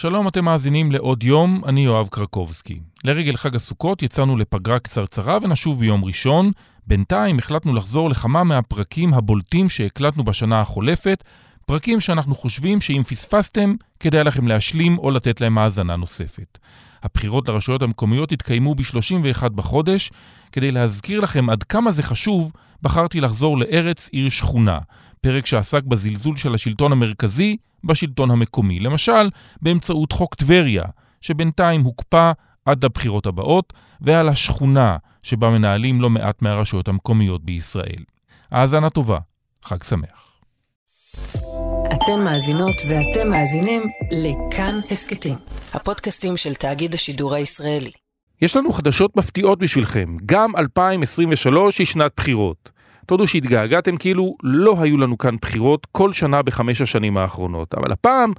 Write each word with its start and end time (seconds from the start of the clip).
שלום, 0.00 0.28
אתם 0.28 0.44
מאזינים 0.44 0.92
לעוד 0.92 1.22
יום, 1.22 1.62
אני 1.66 1.84
יואב 1.84 2.08
קרקובסקי. 2.08 2.80
לרגל 3.04 3.36
חג 3.36 3.56
הסוכות 3.56 4.02
יצאנו 4.02 4.36
לפגרה 4.36 4.78
קצרצרה 4.78 5.38
ונשוב 5.42 5.80
ביום 5.80 6.04
ראשון. 6.04 6.50
בינתיים 6.86 7.38
החלטנו 7.38 7.74
לחזור 7.74 8.10
לכמה 8.10 8.44
מהפרקים 8.44 9.14
הבולטים 9.14 9.68
שהקלטנו 9.68 10.24
בשנה 10.24 10.60
החולפת, 10.60 11.24
פרקים 11.66 12.00
שאנחנו 12.00 12.34
חושבים 12.34 12.80
שאם 12.80 13.02
פספסתם, 13.08 13.74
כדאי 14.00 14.24
לכם 14.24 14.48
להשלים 14.48 14.98
או 14.98 15.10
לתת 15.10 15.40
להם 15.40 15.58
האזנה 15.58 15.96
נוספת. 15.96 16.58
הבחירות 17.02 17.48
לרשויות 17.48 17.82
המקומיות 17.82 18.32
התקיימו 18.32 18.74
ב-31 18.74 19.48
בחודש. 19.48 20.10
כדי 20.52 20.70
להזכיר 20.70 21.20
לכם 21.20 21.50
עד 21.50 21.62
כמה 21.62 21.90
זה 21.92 22.02
חשוב, 22.02 22.52
בחרתי 22.82 23.20
לחזור 23.20 23.58
לארץ 23.58 24.08
עיר 24.12 24.28
שכונה, 24.28 24.78
פרק 25.20 25.46
שעסק 25.46 25.82
בזלזול 25.84 26.36
של 26.36 26.54
השלטון 26.54 26.92
המרכזי 26.92 27.56
בשלטון 27.84 28.30
המקומי. 28.30 28.80
למשל, 28.80 29.30
באמצעות 29.62 30.12
חוק 30.12 30.34
טבריה, 30.34 30.84
שבינתיים 31.20 31.80
הוקפא 31.80 32.32
עד 32.64 32.84
לבחירות 32.84 33.26
הבאות, 33.26 33.72
ועל 34.00 34.28
השכונה 34.28 34.96
שבה 35.22 35.50
מנהלים 35.50 36.00
לא 36.00 36.10
מעט 36.10 36.42
מהרשויות 36.42 36.88
המקומיות 36.88 37.44
בישראל. 37.44 38.04
האזנה 38.50 38.90
טובה, 38.90 39.18
חג 39.64 39.82
שמח. 39.82 40.28
אתן 41.92 42.20
מאזינות 42.24 42.74
ואתם 42.88 43.30
מאזינים 43.30 43.82
לכאן 44.12 44.74
הסכתים, 44.90 45.34
הפודקאסטים 45.72 46.36
של 46.36 46.54
תאגיד 46.54 46.94
השידור 46.94 47.34
הישראלי. 47.34 47.90
יש 48.42 48.56
לנו 48.56 48.72
חדשות 48.72 49.16
מפתיעות 49.16 49.58
בשבילכם, 49.58 50.16
גם 50.26 50.56
2023 50.56 51.78
היא 51.78 51.86
שנת 51.86 52.12
בחירות. 52.16 52.70
תודו 53.08 53.26
שהתגעגעתם 53.26 53.96
כאילו 53.96 54.36
לא 54.42 54.76
היו 54.80 54.96
לנו 54.96 55.18
כאן 55.18 55.36
בחירות 55.40 55.86
כל 55.92 56.12
שנה 56.12 56.42
בחמש 56.42 56.80
השנים 56.80 57.16
האחרונות, 57.16 57.74
אבל 57.74 57.92
הפעם, 57.92 58.32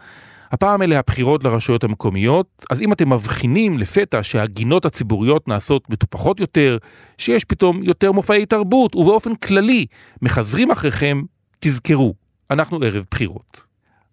הפעם 0.52 0.82
אלה 0.82 1.00
הבחירות 1.00 1.44
לרשויות 1.44 1.84
המקומיות, 1.84 2.66
אז 2.70 2.82
אם 2.82 2.94
אתם 2.94 3.14
מבחינים 3.14 3.78
לפתע 3.78 4.24
שהגינות 4.24 4.86
הציבוריות 4.86 5.48
נעשות 5.48 5.90
מטופחות 5.90 6.40
יותר, 6.40 6.78
שיש 7.18 7.46
פתאום 7.46 7.84
יותר 7.84 8.12
מופעי 8.12 8.46
תרבות, 8.46 8.96
ובאופן 8.96 9.36
כללי 9.36 9.86
מחזרים 10.22 10.72
אחריכם, 10.72 11.22
תזכרו, 11.60 12.14
אנחנו 12.52 12.80
ערב 12.84 13.06
בחירות. 13.12 13.64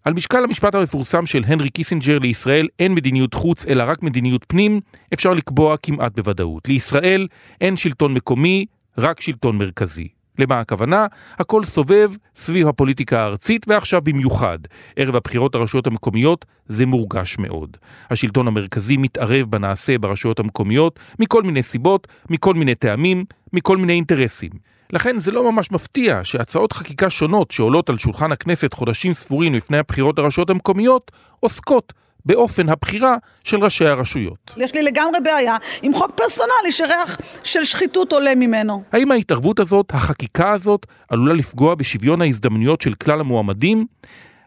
על 0.05 0.13
משקל 0.13 0.43
המשפט 0.43 0.75
המפורסם 0.75 1.25
של 1.25 1.41
הנרי 1.47 1.69
קיסינג'ר 1.69 2.19
לישראל 2.19 2.67
אין 2.79 2.93
מדיניות 2.93 3.33
חוץ 3.33 3.65
אלא 3.65 3.83
רק 3.87 4.03
מדיניות 4.03 4.45
פנים, 4.47 4.79
אפשר 5.13 5.33
לקבוע 5.33 5.77
כמעט 5.77 6.19
בוודאות. 6.19 6.67
לישראל 6.67 7.27
אין 7.61 7.77
שלטון 7.77 8.13
מקומי, 8.13 8.65
רק 8.97 9.21
שלטון 9.21 9.57
מרכזי. 9.57 10.16
למה 10.39 10.59
הכוונה? 10.59 11.07
הכל 11.39 11.63
סובב 11.63 12.11
סביב 12.35 12.67
הפוליטיקה 12.67 13.19
הארצית 13.19 13.65
ועכשיו 13.67 14.01
במיוחד. 14.01 14.59
ערב 14.95 15.15
הבחירות 15.15 15.55
לרשויות 15.55 15.87
המקומיות 15.87 16.45
זה 16.67 16.85
מורגש 16.85 17.37
מאוד. 17.39 17.77
השלטון 18.09 18.47
המרכזי 18.47 18.97
מתערב 18.97 19.45
בנעשה 19.49 19.97
ברשויות 19.97 20.39
המקומיות 20.39 20.99
מכל 21.19 21.43
מיני 21.43 21.63
סיבות, 21.63 22.07
מכל 22.29 22.53
מיני 22.53 22.75
טעמים, 22.75 23.25
מכל 23.53 23.77
מיני 23.77 23.93
אינטרסים. 23.93 24.51
לכן 24.93 25.19
זה 25.19 25.31
לא 25.31 25.51
ממש 25.51 25.71
מפתיע 25.71 26.19
שהצעות 26.23 26.73
חקיקה 26.73 27.09
שונות 27.09 27.51
שעולות 27.51 27.89
על 27.89 27.97
שולחן 27.97 28.31
הכנסת 28.31 28.73
חודשים 28.73 29.13
ספורים 29.13 29.53
לפני 29.53 29.77
הבחירות 29.77 30.19
לרשויות 30.19 30.49
המקומיות 30.49 31.11
עוסקות 31.39 31.93
באופן 32.27 32.69
הבחירה 32.69 33.15
של 33.43 33.63
ראשי 33.63 33.85
הרשויות. 33.85 34.53
יש 34.57 34.73
לי 34.73 34.83
לגמרי 34.83 35.19
בעיה 35.23 35.55
עם 35.81 35.93
חוק 35.93 36.11
פרסונלי 36.15 36.71
שריח 36.71 37.17
של 37.43 37.63
שחיתות 37.63 38.13
עולה 38.13 38.35
ממנו. 38.35 38.83
האם 38.91 39.11
ההתערבות 39.11 39.59
הזאת, 39.59 39.91
החקיקה 39.93 40.51
הזאת, 40.51 40.85
עלולה 41.09 41.33
לפגוע 41.33 41.75
בשוויון 41.75 42.21
ההזדמנויות 42.21 42.81
של 42.81 42.93
כלל 42.93 43.19
המועמדים? 43.19 43.85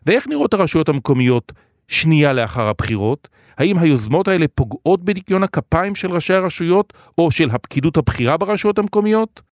ואיך 0.06 0.28
נראות 0.28 0.55
הרשויות 0.55 0.89
המקומיות 0.89 1.53
שנייה 1.89 2.33
לאחר 2.33 2.69
הבחירות? 2.69 3.28
האם 3.58 3.78
היוזמות 3.78 4.28
האלה 4.28 4.47
פוגעות 4.55 5.05
בניקיון 5.05 5.42
הכפיים 5.42 5.95
של 5.95 6.11
ראשי 6.11 6.34
הרשויות 6.34 6.92
או 7.19 7.31
של 7.31 7.51
הפקידות 7.51 7.97
הבכירה 7.97 8.36
ברשויות 8.36 8.78
המקומיות? 8.78 9.42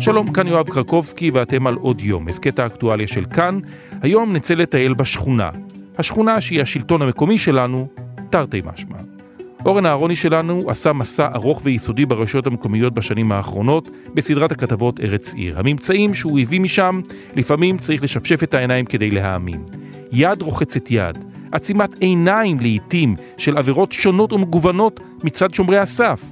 שלום, 0.00 0.32
כאן 0.32 0.48
יואב 0.48 0.68
קרקובסקי 0.68 1.30
ואתם 1.30 1.66
על 1.66 1.74
עוד 1.74 2.00
יום, 2.00 2.28
הסכת 2.28 2.58
האקטואליה 2.58 3.06
של 3.06 3.24
כאן. 3.24 3.58
היום 4.02 4.32
נצא 4.32 4.54
לטייל 4.54 4.94
בשכונה. 4.94 5.50
השכונה 5.98 6.40
שהיא 6.40 6.62
השלטון 6.62 7.02
המקומי 7.02 7.38
שלנו, 7.38 7.88
תרתי 8.30 8.62
משמע. 8.64 8.96
אורן 9.64 9.86
אהרוני 9.86 10.16
שלנו 10.16 10.64
עשה 10.70 10.92
מסע 10.92 11.28
ארוך 11.34 11.60
ויסודי 11.64 12.06
ברשויות 12.06 12.46
המקומיות 12.46 12.94
בשנים 12.94 13.32
האחרונות 13.32 13.88
בסדרת 14.14 14.52
הכתבות 14.52 15.00
ארץ 15.00 15.34
עיר. 15.34 15.58
הממצאים 15.58 16.14
שהוא 16.14 16.40
הביא 16.40 16.60
משם, 16.60 17.00
לפעמים 17.36 17.78
צריך 17.78 18.02
לשפשף 18.02 18.42
את 18.42 18.54
העיניים 18.54 18.84
כדי 18.84 19.10
להאמין. 19.10 19.64
יד 20.12 20.42
רוחצת 20.42 20.90
יד, 20.90 21.24
עצימת 21.52 21.94
עיניים 21.98 22.60
לעיתים 22.60 23.16
של 23.36 23.58
עבירות 23.58 23.92
שונות 23.92 24.32
ומגוונות 24.32 25.00
מצד 25.24 25.54
שומרי 25.54 25.78
הסף. 25.78 26.24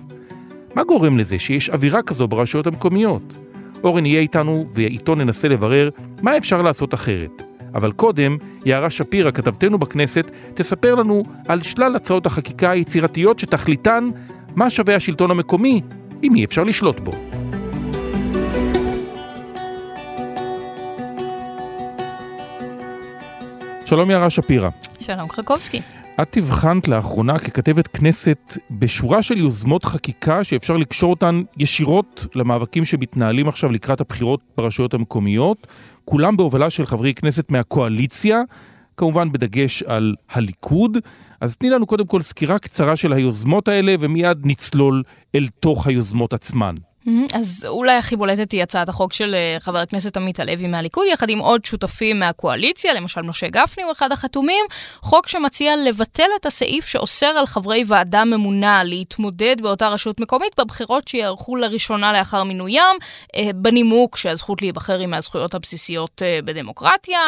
מה 0.75 0.85
גורם 0.85 1.19
לזה 1.19 1.39
שיש 1.39 1.71
אווירה 1.71 2.03
כזו 2.03 2.29
ברשויות 2.29 2.67
המקומיות? 2.67 3.35
אורן 3.85 4.07
יהיה 4.07 4.21
איתנו 4.21 4.67
ואיתו 4.73 5.15
ננסה 5.15 5.49
לברר 5.49 5.89
מה 6.23 6.37
אפשר 6.37 6.63
לעשות 6.63 6.95
אחרת. 6.95 7.43
אבל 7.75 7.93
קודם, 7.93 8.37
יערה 8.65 8.91
שפירא, 8.91 9.31
כתבתנו 9.31 9.79
בכנסת, 9.79 10.31
תספר 10.55 10.95
לנו 10.95 11.23
על 11.49 11.63
שלל 11.63 11.97
הצעות 11.97 12.27
החקיקה 12.27 12.71
היצירתיות 12.71 13.39
שתכליתן 13.39 14.11
מה 14.57 14.71
שווה 14.71 14.97
השלטון 14.97 15.31
המקומי, 15.31 15.81
אם 16.23 16.35
אי 16.35 16.45
אפשר 16.45 16.65
לשלוט 16.65 17.01
בו. 17.01 17.13
שלום 23.89 24.11
יערה 24.11 24.31
שפירא. 24.31 24.69
שלום 25.01 25.29
קרקובסקי. 25.29 25.81
את 26.23 26.37
הבחנת 26.37 26.89
לאחרונה 26.89 27.39
ככתבת 27.39 27.87
כנסת 27.87 28.59
בשורה 28.71 29.23
של 29.23 29.39
יוזמות 29.39 29.85
חקיקה 29.85 30.45
שאפשר 30.45 30.77
לקשור 30.77 31.11
אותן 31.11 31.43
ישירות 31.59 32.27
למאבקים 32.35 32.85
שמתנהלים 32.85 33.49
עכשיו 33.49 33.73
לקראת 33.73 34.01
הבחירות 34.01 34.41
ברשויות 34.57 34.95
המקומיות, 34.95 35.67
כולם 36.05 36.37
בהובלה 36.37 36.71
של 36.71 36.87
חברי 36.87 37.15
כנסת 37.15 37.51
מהקואליציה, 37.51 38.41
כמובן 38.97 39.33
בדגש 39.33 39.83
על 39.83 40.15
הליכוד. 40.31 40.99
אז 41.41 41.57
תני 41.57 41.71
לנו 41.71 41.87
קודם 41.87 42.07
כל 42.07 42.23
סקירה 42.23 42.59
קצרה 42.59 42.97
של 42.97 43.13
היוזמות 43.13 43.69
האלה 43.69 43.95
ומיד 44.01 44.39
נצלול 44.45 45.03
אל 45.35 45.47
תוך 45.61 45.87
היוזמות 45.87 46.35
עצמן. 46.35 46.75
אז 47.35 47.67
אולי 47.69 47.93
הכי 47.93 48.17
בולטת 48.17 48.53
היא 48.53 48.63
הצעת 48.63 48.89
החוק 48.89 49.13
של 49.13 49.35
אה, 49.35 49.61
חבר 49.61 49.79
הכנסת 49.79 50.17
עמית 50.17 50.41
הלוי 50.41 50.67
מהליכוד, 50.67 51.07
יחד 51.13 51.31
עם 51.31 51.39
עוד 51.39 51.65
שותפים 51.65 52.19
מהקואליציה, 52.19 52.95
למשל 52.95 53.23
משה 53.23 53.49
גפני 53.49 53.85
הוא 53.85 53.93
אחד 53.93 54.13
החתומים, 54.13 54.65
חוק 55.01 55.29
שמציע 55.29 55.77
לבטל 55.77 56.29
את 56.41 56.47
הסעיף 56.47 56.87
שאוסר 56.87 57.27
על 57.27 57.47
חברי 57.47 57.85
ועדה 57.87 58.25
ממונה 58.25 58.85
להתמודד 58.85 59.57
באותה 59.63 59.89
רשות 59.89 60.21
מקומית 60.21 60.53
בבחירות 60.59 61.09
שיערכו 61.09 61.57
לראשונה 61.57 62.13
לאחר 62.13 62.45
מינוים, 62.45 62.97
אה, 63.37 63.51
בנימוק 63.55 64.17
שהזכות 64.17 64.63
להיבחר 64.63 64.99
היא 64.99 65.07
מהזכויות 65.07 65.55
הבסיסיות 65.55 66.23
אה, 66.23 66.39
בדמוקרטיה, 66.45 67.19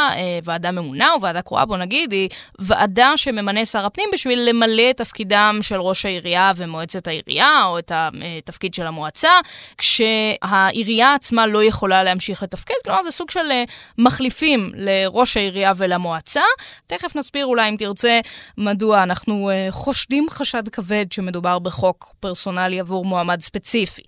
ועדה 0.45 0.71
ממונה 0.71 1.13
או 1.13 1.21
ועדה 1.21 1.43
קרואה, 1.43 1.65
בוא 1.65 1.77
נגיד, 1.77 2.13
היא 2.13 2.29
ועדה 2.59 3.13
שממנה 3.17 3.65
שר 3.65 3.87
הפנים 3.87 4.09
בשביל 4.13 4.49
למלא 4.49 4.91
את 4.91 4.97
תפקידם 4.97 5.59
של 5.63 5.81
ראש 5.81 6.07
העירייה 6.07 6.53
ומועצת 6.57 7.09
העירייה, 7.09 7.63
או 7.65 7.79
את 7.79 7.93
התפקיד 7.95 8.75
של 8.75 8.87
המועצה. 8.87 9.31
כשהעירייה 9.79 11.15
עצמה 11.15 11.47
לא 11.47 11.65
יכולה 11.65 12.05
להמשיך 12.05 12.43
לתפקד, 12.43 12.75
כלומר 12.85 13.03
זה 13.03 13.11
סוג 13.11 13.31
של 13.31 13.51
אה, 13.51 13.65
מחליפים 13.99 14.73
לראש 14.75 15.37
העירייה 15.37 15.73
ולמועצה. 15.77 16.43
תכף 16.87 17.17
נסביר 17.17 17.47
אולי 17.47 17.69
אם 17.69 17.77
תרצה 17.79 18.21
מדוע 18.59 19.03
אנחנו 19.03 19.51
אה, 19.51 19.67
חושדים 19.71 20.27
חשד 20.31 20.69
כבד 20.69 21.07
שמדובר 21.13 21.59
בחוק 21.59 22.15
פרסונלי 22.21 22.81
עבור 22.81 23.05
מועמד 23.05 23.41
ספציפי. 23.41 24.03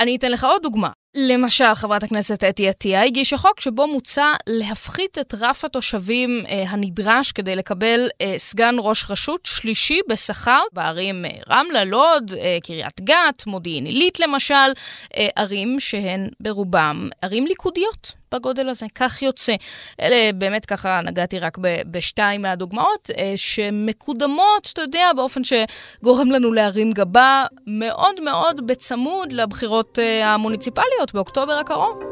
אני 0.00 0.16
אתן 0.16 0.32
לך 0.32 0.44
עוד 0.44 0.62
דוגמה. 0.62 0.90
למשל, 1.14 1.74
חברת 1.74 2.02
הכנסת 2.02 2.44
אתי 2.44 2.68
עטייה 2.68 3.04
הגישה 3.04 3.36
חוק 3.38 3.60
שבו 3.60 3.86
מוצע 3.86 4.32
להפחית 4.46 5.18
את 5.18 5.34
רף 5.40 5.64
התושבים 5.64 6.44
אה, 6.48 6.64
הנדרש 6.68 7.32
כדי 7.32 7.56
לקבל 7.56 8.08
אה, 8.20 8.34
סגן 8.36 8.76
ראש 8.78 9.10
רשות 9.10 9.40
שלישי 9.46 10.00
בשכר 10.08 10.60
בערים 10.72 11.24
אה, 11.24 11.30
רמלה, 11.48 11.84
לוד, 11.84 12.32
אה, 12.40 12.58
קריית 12.62 13.00
גת, 13.00 13.46
מודיעין 13.46 13.84
עילית 13.84 14.20
למשל, 14.20 14.54
אה, 15.16 15.28
ערים 15.36 15.80
שהן 15.80 16.28
ברובם 16.40 17.08
ערים 17.22 17.46
ליכודיות. 17.46 18.12
בגודל 18.34 18.68
הזה, 18.68 18.86
כך 18.94 19.22
יוצא. 19.22 19.54
אלה 20.00 20.32
באמת 20.34 20.66
ככה 20.66 21.00
נגעתי 21.04 21.38
רק 21.38 21.58
בשתיים 21.90 22.42
מהדוגמאות, 22.42 23.10
אה, 23.18 23.32
שמקודמות, 23.36 24.70
אתה 24.72 24.82
יודע, 24.82 25.10
באופן 25.16 25.40
שגורם 25.44 26.30
לנו 26.30 26.52
להרים 26.52 26.92
גבה 26.92 27.44
מאוד 27.66 28.20
מאוד 28.20 28.66
בצמוד 28.66 29.32
לבחירות 29.32 29.98
אה, 29.98 30.34
המוניציפליות 30.34 31.14
באוקטובר 31.14 31.52
הקרוב. 31.52 32.07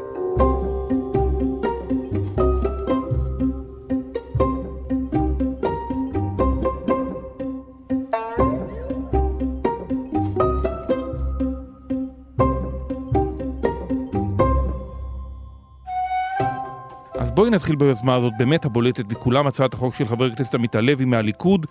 בואי 17.47 17.55
נתחיל 17.55 17.75
ביוזמה 17.75 18.15
הזאת, 18.15 18.33
באמת 18.37 18.65
הבולטת 18.65 19.11
מכולם, 19.11 19.47
הצעת 19.47 19.73
החוק 19.73 19.95
של 19.95 20.05
חבר 20.05 20.25
הכנסת 20.25 20.55
עמית 20.55 20.75
הלוי 20.75 21.05
מהליכוד, 21.05 21.65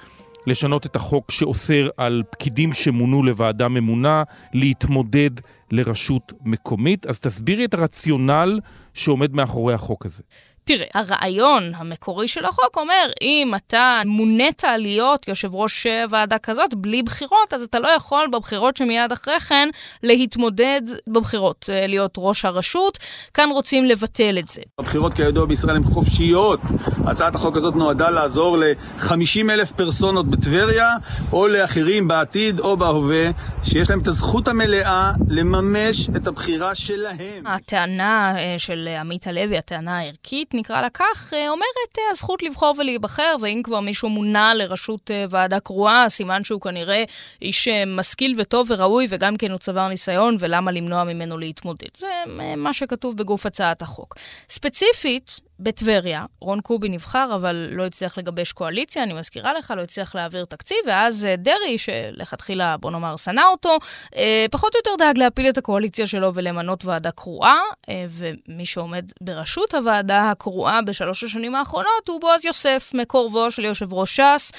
לשנות 0.46 0.86
את 0.86 0.96
החוק 0.96 1.30
שאוסר 1.30 1.88
על 1.96 2.22
פקידים 2.30 2.72
שמונו 2.72 3.22
לוועדה 3.22 3.68
ממונה 3.68 4.22
להתמודד 4.52 5.30
לרשות 5.70 6.32
מקומית. 6.44 7.06
אז 7.06 7.20
תסבירי 7.20 7.64
את 7.64 7.74
הרציונל 7.74 8.60
שעומד 8.94 9.34
מאחורי 9.34 9.74
החוק 9.74 10.06
הזה. 10.06 10.22
תראה, 10.68 10.86
הרעיון 10.94 11.72
המקורי 11.74 12.28
של 12.28 12.44
החוק 12.44 12.76
אומר, 12.76 13.10
אם 13.22 13.52
אתה 13.56 14.02
מונית 14.06 14.62
להיות 14.78 15.28
יושב 15.28 15.54
ראש 15.54 15.86
ועדה 16.10 16.38
כזאת 16.38 16.74
בלי 16.74 17.02
בחירות, 17.02 17.54
אז 17.54 17.62
אתה 17.62 17.80
לא 17.80 17.88
יכול 17.88 18.26
בבחירות 18.32 18.76
שמיד 18.76 19.12
אחרי 19.12 19.40
כן 19.40 19.68
להתמודד 20.02 20.82
בבחירות, 21.06 21.70
אה, 21.72 21.86
להיות 21.86 22.14
ראש 22.18 22.44
הרשות. 22.44 22.98
כאן 23.34 23.48
רוצים 23.52 23.84
לבטל 23.84 24.38
את 24.38 24.48
זה. 24.48 24.62
הבחירות 24.78 25.14
כידוע 25.14 25.46
בישראל 25.46 25.76
הן 25.76 25.84
חופשיות. 25.84 26.60
הצעת 27.06 27.34
החוק 27.34 27.56
הזאת 27.56 27.76
נועדה 27.76 28.10
לעזור 28.10 28.58
ל-50 28.58 29.50
אלף 29.50 29.72
פרסונות 29.72 30.30
בטבריה, 30.30 30.90
או 31.32 31.48
לאחרים 31.48 32.08
בעתיד 32.08 32.60
או 32.60 32.76
בהווה, 32.76 33.30
שיש 33.64 33.90
להם 33.90 34.00
את 34.00 34.08
הזכות 34.08 34.48
המלאה 34.48 35.12
לממש 35.28 36.08
את 36.16 36.26
הבחירה 36.26 36.74
שלהם. 36.74 37.46
הטענה 37.46 38.34
אה, 38.38 38.54
של 38.58 38.88
עמית 39.00 39.26
הלוי, 39.26 39.58
הטענה 39.58 39.98
הערכית, 39.98 40.54
נקרא 40.56 40.80
לה 40.80 40.90
כך, 40.90 41.32
אה, 41.36 41.48
אומרת 41.48 41.98
אה, 41.98 42.02
הזכות 42.10 42.42
לבחור 42.42 42.74
ולהיבחר, 42.78 43.36
ואם 43.40 43.60
כבר 43.64 43.80
מישהו 43.80 44.08
מונה 44.08 44.54
לראשות 44.54 45.10
אה, 45.10 45.24
ועדה 45.30 45.60
קרואה, 45.60 46.08
סימן 46.08 46.44
שהוא 46.44 46.60
כנראה 46.60 47.04
איש 47.42 47.68
משכיל 47.86 48.34
וטוב 48.38 48.70
וראוי, 48.70 49.06
וגם 49.10 49.36
כן 49.36 49.50
הוא 49.50 49.58
צבר 49.58 49.88
ניסיון, 49.88 50.36
ולמה 50.40 50.72
למנוע 50.72 51.04
ממנו 51.04 51.38
להתמודד. 51.38 51.88
זה 51.96 52.08
מה 52.56 52.72
שכתוב 52.72 53.16
בגוף 53.16 53.46
הצעת 53.46 53.82
החוק. 53.82 54.14
ספציפית, 54.48 55.40
בטבריה, 55.60 56.24
רון 56.40 56.60
קובי 56.60 56.88
נבחר, 56.88 57.34
אבל 57.34 57.68
לא 57.70 57.86
הצליח 57.86 58.18
לגבש 58.18 58.52
קואליציה, 58.52 59.02
אני 59.02 59.12
מזכירה 59.12 59.52
לך, 59.54 59.74
לא 59.76 59.82
הצליח 59.82 60.14
להעביר 60.14 60.44
תקציב, 60.44 60.78
ואז 60.86 61.24
אה, 61.24 61.36
דרעי, 61.36 61.78
שלכתחילה, 61.78 62.76
בוא 62.76 62.90
נאמר, 62.90 63.16
שנא 63.16 63.42
אותו, 63.50 63.78
אה, 64.16 64.46
פחות 64.50 64.74
או 64.74 64.78
יותר 64.78 65.04
דאג 65.04 65.18
להפיל 65.18 65.48
את 65.48 65.58
הקואליציה 65.58 66.06
שלו 66.06 66.34
ולמנות 66.34 66.84
ועדה 66.84 67.10
קרואה, 67.10 67.58
אה, 67.88 68.06
ומי 68.10 68.64
שעומד 68.64 69.04
בראשות 69.20 69.74
הוועדה 69.74 70.30
הקרואה 70.30 70.82
בשלוש 70.82 71.24
השנים 71.24 71.54
האחרונות 71.54 72.08
הוא 72.08 72.20
בועז 72.20 72.44
יוסף, 72.44 72.90
מקורבו 72.94 73.50
של 73.50 73.64
יושב 73.64 73.92
ראש 73.92 74.20
ש"ס. 74.20 74.52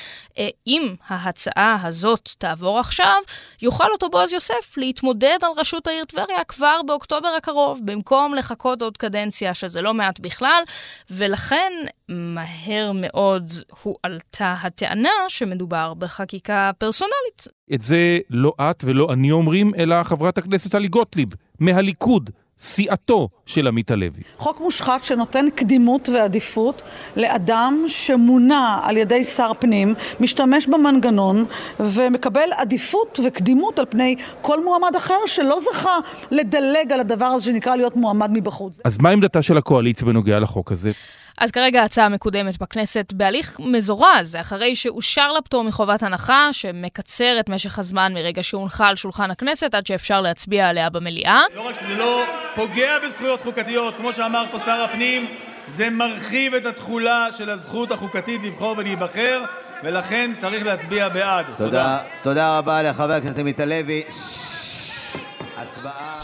אם 0.67 0.95
ההצעה 1.07 1.77
הזאת 1.83 2.29
תעבור 2.37 2.79
עכשיו, 2.79 3.21
יוכל 3.61 3.91
אותו 3.91 4.09
בועז 4.09 4.33
יוסף 4.33 4.77
להתמודד 4.77 5.37
על 5.41 5.49
ראשות 5.57 5.87
העיר 5.87 6.05
טבריה 6.05 6.43
כבר 6.43 6.81
באוקטובר 6.85 7.27
הקרוב, 7.27 7.79
במקום 7.85 8.35
לחכות 8.35 8.81
עוד 8.81 8.97
קדנציה, 8.97 9.53
שזה 9.53 9.81
לא 9.81 9.93
מעט 9.93 10.19
בכלל. 10.19 10.63
ולכן 11.09 11.71
מהר 12.09 12.91
מאוד 12.93 13.53
הועלתה 13.83 14.55
הטענה 14.61 15.09
שמדובר 15.27 15.93
בחקיקה 15.93 16.71
פרסונלית. 16.77 17.47
את 17.73 17.81
זה 17.81 18.19
לא 18.29 18.53
את 18.61 18.83
ולא 18.87 19.13
אני 19.13 19.31
אומרים, 19.31 19.75
אלא 19.75 20.03
חברת 20.03 20.37
הכנסת 20.37 20.71
טלי 20.71 20.87
גוטליב, 20.87 21.29
מהליכוד. 21.59 22.29
סיעתו 22.59 23.29
של 23.45 23.67
עמית 23.67 23.91
הלוי. 23.91 24.23
חוק 24.37 24.61
מושחת 24.61 25.03
שנותן 25.03 25.45
קדימות 25.55 26.09
ועדיפות 26.09 26.81
לאדם 27.15 27.83
שמונה 27.87 28.79
על 28.83 28.97
ידי 28.97 29.23
שר 29.23 29.51
פנים, 29.59 29.93
משתמש 30.19 30.67
במנגנון 30.67 31.45
ומקבל 31.79 32.49
עדיפות 32.57 33.19
וקדימות 33.25 33.79
על 33.79 33.85
פני 33.89 34.15
כל 34.41 34.63
מועמד 34.63 34.95
אחר 34.95 35.19
שלא 35.25 35.57
זכה 35.59 35.99
לדלג 36.31 36.91
על 36.91 36.99
הדבר 36.99 37.25
הזה 37.25 37.45
שנקרא 37.45 37.75
להיות 37.75 37.95
מועמד 37.95 38.29
מבחוץ. 38.33 38.79
אז 38.83 38.97
מה 38.99 39.09
עמדתה 39.09 39.41
של 39.41 39.57
הקואליציה 39.57 40.07
בנוגע 40.07 40.39
לחוק 40.39 40.71
הזה? 40.71 40.91
אז 41.37 41.51
כרגע 41.51 41.81
ההצעה 41.81 42.09
מקודמת 42.09 42.57
בכנסת 42.57 43.13
בהליך 43.13 43.57
מזורז, 43.59 44.35
אחרי 44.41 44.75
שאושר 44.75 45.31
לה 45.31 45.41
פטור 45.41 45.63
מחובת 45.63 46.03
הנחה, 46.03 46.49
שמקצר 46.51 47.39
את 47.39 47.49
משך 47.49 47.79
הזמן 47.79 48.13
מרגע 48.13 48.43
שהונחה 48.43 48.87
על 48.87 48.95
שולחן 48.95 49.31
הכנסת 49.31 49.75
עד 49.75 49.87
שאפשר 49.87 50.21
להצביע 50.21 50.67
עליה 50.67 50.89
במליאה. 50.89 51.41
לא 51.55 51.67
רק 51.67 51.75
שזה 51.75 51.97
לא 51.97 52.23
פוגע 52.55 52.91
בזכויות 53.03 53.41
חוקתיות, 53.41 53.95
כמו 53.97 54.13
שאמר 54.13 54.45
פה 54.51 54.59
שר 54.59 54.81
הפנים, 54.83 55.25
זה 55.67 55.89
מרחיב 55.89 56.53
את 56.53 56.65
התכולה 56.65 57.27
של 57.31 57.49
הזכות 57.49 57.91
החוקתית 57.91 58.43
לבחור 58.43 58.75
ולהיבחר, 58.77 59.43
ולכן 59.83 60.31
צריך 60.37 60.65
להצביע 60.65 61.09
בעד. 61.09 61.45
תודה. 61.45 61.57
תודה, 61.57 61.99
תודה 62.21 62.57
רבה 62.57 62.81
לחבר 62.81 63.13
הכנסת 63.13 63.39
עמית 63.39 63.59
הלוי. 63.59 64.03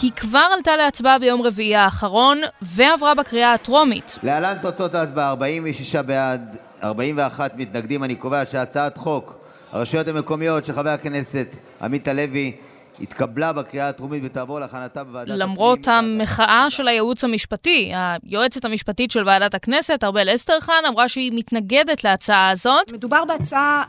היא 0.02 0.12
כבר 0.12 0.46
עלתה 0.56 0.76
להצבעה 0.76 1.18
ביום 1.18 1.42
רביעי 1.42 1.76
האחרון, 1.76 2.40
ועברה 2.62 3.14
בקריאה 3.14 3.52
הטרומית. 3.52 4.18
להלן 4.22 4.54
תוצאות 4.62 4.94
ההצבעה, 4.94 5.30
46 5.30 5.96
בעד, 5.96 6.56
41 6.82 7.52
מתנגדים. 7.56 8.04
אני 8.04 8.14
קובע 8.14 8.42
שהצעת 8.50 8.98
חוק 8.98 9.38
הרשויות 9.72 10.08
המקומיות 10.08 10.64
של 10.64 10.72
חבר 10.72 10.90
הכנסת 10.90 11.60
עמית 11.82 12.08
הלוי 12.08 12.52
התקבלה 13.00 13.52
בקריאה 13.52 13.88
הטרומית 13.88 14.22
ותעבור 14.24 14.60
להכנתה 14.60 15.04
בוועדת 15.04 15.30
הפנים. 15.30 15.40
למרות 15.40 15.88
המחאה 15.88 16.66
של 16.68 16.88
הייעוץ 16.88 17.24
המשפטי, 17.24 17.92
היועצת 17.94 18.64
המשפטית 18.64 19.10
של 19.10 19.26
ועדת 19.26 19.54
הכנסת, 19.54 20.04
ארבל 20.04 20.34
אסטרחן, 20.34 20.82
אמרה 20.88 21.08
שהיא 21.08 21.32
מתנגדת 21.34 22.04
להצעה 22.04 22.50
הזאת. 22.50 22.92
מדובר 22.92 23.24
בהצעה 23.24 23.82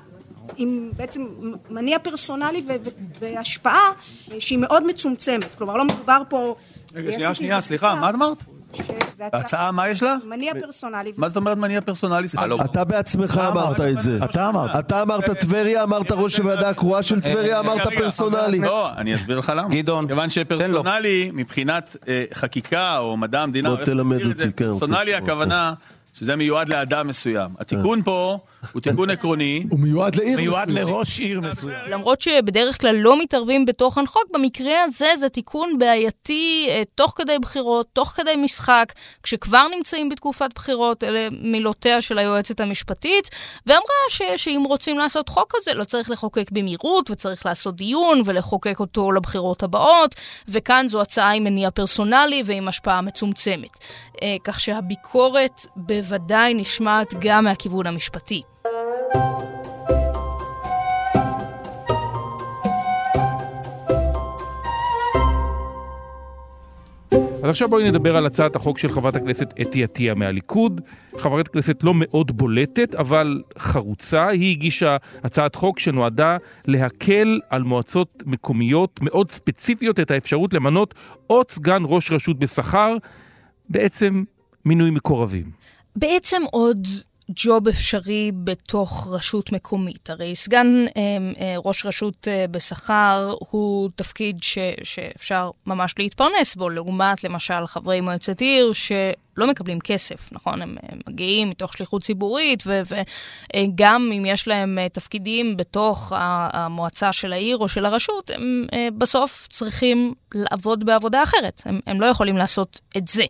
עם 0.58 0.90
בעצם 0.98 1.26
מניע 1.70 2.00
פרסונלי 2.00 2.66
והשפעה 3.20 3.90
שהיא 4.40 4.60
מאוד 4.60 4.86
מצומצמת. 4.88 5.56
כלומר, 5.58 5.78
לא 5.78 5.86
מדובר 5.86 6.22
פה... 6.30 6.56
רגע, 6.96 7.14
שנייה, 7.14 7.36
שנייה, 7.36 7.62
סליחה, 7.62 7.96
מה 7.96 8.10
את 8.10 8.16
אמרת? 8.16 8.46
הצעה, 9.34 9.72
מה 9.72 9.90
יש 9.90 10.04
לה? 10.04 10.16
מניע 10.26 10.54
פרסונלי. 10.62 11.12
מה 11.18 11.28
זאת 11.28 11.38
אומרת 11.38 11.58
מניע 11.58 11.82
פרסונלי? 11.82 12.28
לא- 12.48 12.58
אתה 12.66 12.84
בעצמך 12.84 13.42
אמרת 13.48 13.82
את 13.82 14.02
זה. 14.02 14.20
אתה 14.26 14.50
אמרת. 14.50 14.76
אתה 14.76 15.02
אמרת 15.02 15.30
טבריה, 15.30 15.84
אמרת 15.84 16.12
ראש 16.12 16.38
הוועדה 16.38 16.70
הקרואה 16.70 17.04
של 17.04 17.22
טבריה, 17.22 17.60
אמרת 17.60 17.88
פרסונלי. 17.98 18.60
לא, 18.60 18.92
אני 18.98 19.16
אסביר 19.16 19.40
לך 19.40 19.54
למה. 19.56 19.70
גדעון. 19.70 20.08
כיוון 20.08 20.30
שפרסונלי, 20.30 21.32
מבחינת 21.34 21.96
אה, 22.08 22.24
חקיקה 22.34 22.98
או 22.98 23.18
מדע 23.18 23.42
המדינה, 23.42 23.76
בוא 23.76 23.86
תלמד 23.86 24.26
אותי, 24.26 24.44
כן. 24.44 24.52
פרסונלי 24.52 25.16
הכוונה... 25.16 25.74
שזה 26.16 26.36
מיועד 26.36 26.70
לאדם 26.70 27.08
מסוים. 27.08 27.52
התיקון 27.60 28.04
פה 28.04 28.38
הוא 28.74 28.82
תיקון 28.82 29.10
עקרוני. 29.10 29.64
הוא 29.70 29.80
מיועד 29.80 30.16
לעיר 30.16 30.38
מיועד 30.38 30.72
לראש 30.72 31.20
עיר 31.20 31.42
מסוים. 31.42 31.78
למרות 31.90 32.22
שבדרך 32.22 32.82
כלל 32.82 32.96
לא 32.96 33.22
מתערבים 33.22 33.66
בתוכן 33.66 34.06
חוק, 34.06 34.24
במקרה 34.34 34.84
הזה 34.84 35.08
זה 35.20 35.30
תיקון 35.30 35.78
בעייתי 35.78 36.68
אה, 36.70 36.82
תוך 36.96 37.14
כדי 37.16 37.40
בחירות, 37.40 37.88
תוך 37.94 38.10
כדי 38.10 38.36
משחק, 38.36 38.94
כשכבר 39.24 39.68
נמצאים 39.78 40.10
בתקופת 40.10 40.50
בחירות, 40.56 41.04
אלה 41.04 41.28
מילותיה 41.42 42.02
של 42.02 42.18
היועצת 42.18 42.60
המשפטית, 42.60 43.30
ואמרה 43.66 43.82
ש, 44.10 44.22
שאם 44.36 44.63
רוצים 44.68 45.00
לעשות 45.00 45.30
חוק 45.30 45.56
כזה, 45.56 45.74
לא 45.74 45.84
צריך 45.84 46.10
לחוקק 46.10 46.51
במהירות, 46.51 47.12
וצריך 47.12 47.46
לעשות 47.46 47.75
דיון 47.75 48.22
ולחוקק 48.25 48.80
אותו 48.80 49.12
לבחירות 49.12 49.63
הבאות, 49.63 50.16
וכאן 50.48 50.86
זו 50.88 51.01
הצעה 51.01 51.32
עם 51.32 51.44
מניע 51.44 51.72
פרסונלי 51.72 52.44
ועם 52.46 52.68
השפעה 52.68 53.01
מצומצמת. 53.01 53.80
אה, 54.22 54.36
כך 54.44 54.60
שהביקורת 54.60 55.66
בוודאי 56.06 56.54
נשמעת 56.54 57.14
גם 57.20 57.44
מהכיוון 57.44 57.88
המשפטי. 57.88 58.42
אז 67.44 67.50
עכשיו 67.50 67.70
בואי 67.70 67.90
נדבר 67.90 68.18
על 68.18 68.26
הצעת 68.26 68.56
החוק 68.56 68.78
של 68.78 68.92
חברת 68.92 69.16
הכנסת 69.16 69.54
אתי 69.62 69.84
עטיה 69.84 70.16
מהליכוד. 70.16 70.82
חברת 71.18 71.48
כנסת 71.48 71.84
לא 71.84 71.94
מאוד 71.96 72.38
בולטת, 72.38 72.96
אבל 72.96 73.42
חרוצה. 73.58 74.28
היא 74.28 74.52
הגישה 74.52 74.98
הצעת 75.24 75.56
חוק 75.56 75.80
שנועדה 75.80 76.38
להקל 76.68 77.40
על 77.50 77.64
מועצות 77.64 78.24
מקומיות 78.26 79.00
מאוד 79.02 79.32
ספציפיות 79.32 80.00
את 80.00 80.12
האפשרות 80.12 80.54
למנות 80.54 80.94
עוד 81.28 81.52
סגן 81.52 81.84
ראש 81.86 82.12
רשות 82.12 82.40
בשכר, 82.40 82.98
בעצם 83.70 84.24
מינוי 84.66 84.92
מקורבים. 84.92 85.66
בעצם 85.96 86.42
עוד 86.52 86.88
ג'וב 87.30 87.68
אפשרי 87.68 88.32
בתוך 88.44 89.08
רשות 89.12 89.52
מקומית. 89.52 90.10
הרי 90.10 90.36
סגן 90.36 90.86
אה, 90.98 91.02
אה, 91.40 91.56
ראש 91.66 91.86
רשות 91.86 92.28
אה, 92.28 92.46
בשכר 92.52 93.36
הוא 93.40 93.90
תפקיד 93.96 94.44
ש, 94.44 94.58
שאפשר 94.84 95.52
ממש 95.66 95.96
להתפרנס 96.00 96.56
בו, 96.56 96.70
לעומת 96.70 97.24
למשל 97.24 97.68
חברי 97.68 98.02
מועצת 98.02 98.42
עיר, 98.42 98.74
ש... 98.74 98.92
לא 99.38 99.48
מקבלים 99.48 99.80
כסף, 99.80 100.30
נכון? 100.32 100.62
הם, 100.62 100.75
הם 100.84 101.00
מגיעים 101.08 101.50
מתוך 101.50 101.74
שליחות 101.74 102.04
ציבורית, 102.04 102.63
וגם 102.65 104.12
אם 104.18 104.24
יש 104.25 104.48
להם 104.48 104.80
אה, 104.80 104.89
תפקידים 104.89 105.58
בתוך 105.58 106.13
המועצה 106.15 107.13
של 107.13 107.34
העיר 107.34 107.58
או 107.58 107.70
של 107.70 107.86
הרשות, 107.86 108.30
הם 108.30 108.68
אה, 108.74 108.88
בסוף 108.98 109.48
צריכים 109.50 110.13
לעבוד 110.34 110.86
בעבודה 110.86 111.24
אחרת. 111.24 111.62
הם, 111.65 111.80
הם 111.88 112.01
לא 112.01 112.06
יכולים 112.06 112.38
לעשות 112.38 112.82
את 112.98 113.08
זה. 113.08 113.24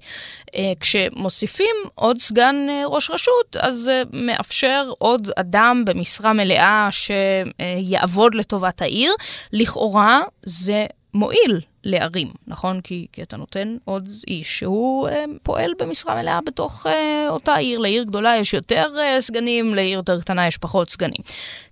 אה, 0.55 0.73
כשמוסיפים 0.79 1.75
עוד 1.95 2.17
סגן 2.17 2.55
ראש 2.85 3.09
רשות, 3.11 3.57
אז 3.59 3.75
זה 3.75 4.03
מאפשר 4.13 4.91
עוד 4.97 5.29
אדם 5.35 5.83
במשרה 5.85 6.33
מלאה 6.33 6.89
שיעבוד 6.91 8.35
לטובת 8.35 8.81
העיר. 8.81 9.13
לכאורה 9.53 10.21
זה 10.45 10.85
מועיל 11.15 11.61
לערים, 11.83 12.27
נכון? 12.47 12.81
כי, 12.81 13.07
כי 13.13 13.23
אתה 13.23 13.37
נותן 13.37 13.77
עוד 13.85 14.09
איש 14.27 14.59
שהוא 14.59 15.07
אה, 15.07 15.25
פועל 15.43 15.73
במשרה 15.79 16.15
מלאה 16.15 16.41
בתוך 16.41 16.87
אה, 16.87 17.25
אותה 17.29 17.55
עיר. 17.55 17.79
לעיר 17.79 18.03
גדולה 18.03 18.37
יש 18.37 18.53
יותר 18.53 18.95
אה, 18.99 19.21
סגנים, 19.21 19.75
לעיר 19.75 19.97
יותר 19.97 20.21
קטנה 20.21 20.47
יש 20.47 20.57
פחות 20.57 20.89
סגנים. 20.89 21.21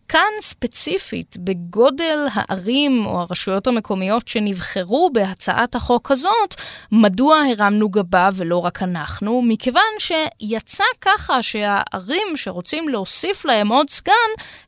כאן 0.08 0.32
ספציפית, 0.42 1.38
בגודל 1.40 2.28
הערים 2.34 3.06
או 3.06 3.22
הרשויות 3.22 3.68
המקומיות 3.68 4.28
שנבחרו 4.28 5.10
בהצעת 5.14 5.76
החוק 5.76 6.12
הזאת, 6.12 6.56
מדוע 6.92 7.42
הרמנו 7.52 7.90
גבה 7.90 8.30
ולא 8.36 8.58
רק 8.58 8.84
אנחנו? 8.84 9.42
מכיוון 9.42 9.82
שיצא 10.00 10.84
ככה 11.02 11.42
שהערים 11.42 12.28
שרוצים 12.36 12.90
להוסיף 12.90 13.46
להם 13.46 13.68
עוד 13.68 13.90
סגן, 13.90 14.14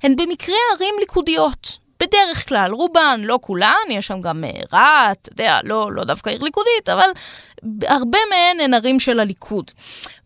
הן 0.03 0.15
במקרה 0.15 0.55
ערים 0.73 0.95
ליכודיות. 0.99 1.84
בדרך 1.99 2.49
כלל, 2.49 2.71
רובן, 2.71 3.21
לא 3.23 3.39
כולן, 3.41 3.85
יש 3.89 4.07
שם 4.07 4.21
גם 4.21 4.43
אה, 4.43 4.49
רהט, 4.73 5.17
אתה 5.21 5.31
יודע, 5.31 5.59
לא, 5.63 5.91
לא 5.91 6.03
דווקא 6.03 6.29
עיר 6.29 6.43
ליכודית, 6.43 6.89
אבל 6.89 7.09
הרבה 7.87 8.19
מהן 8.29 8.59
הן 8.59 8.73
ערים 8.73 8.99
של 8.99 9.19
הליכוד. 9.19 9.71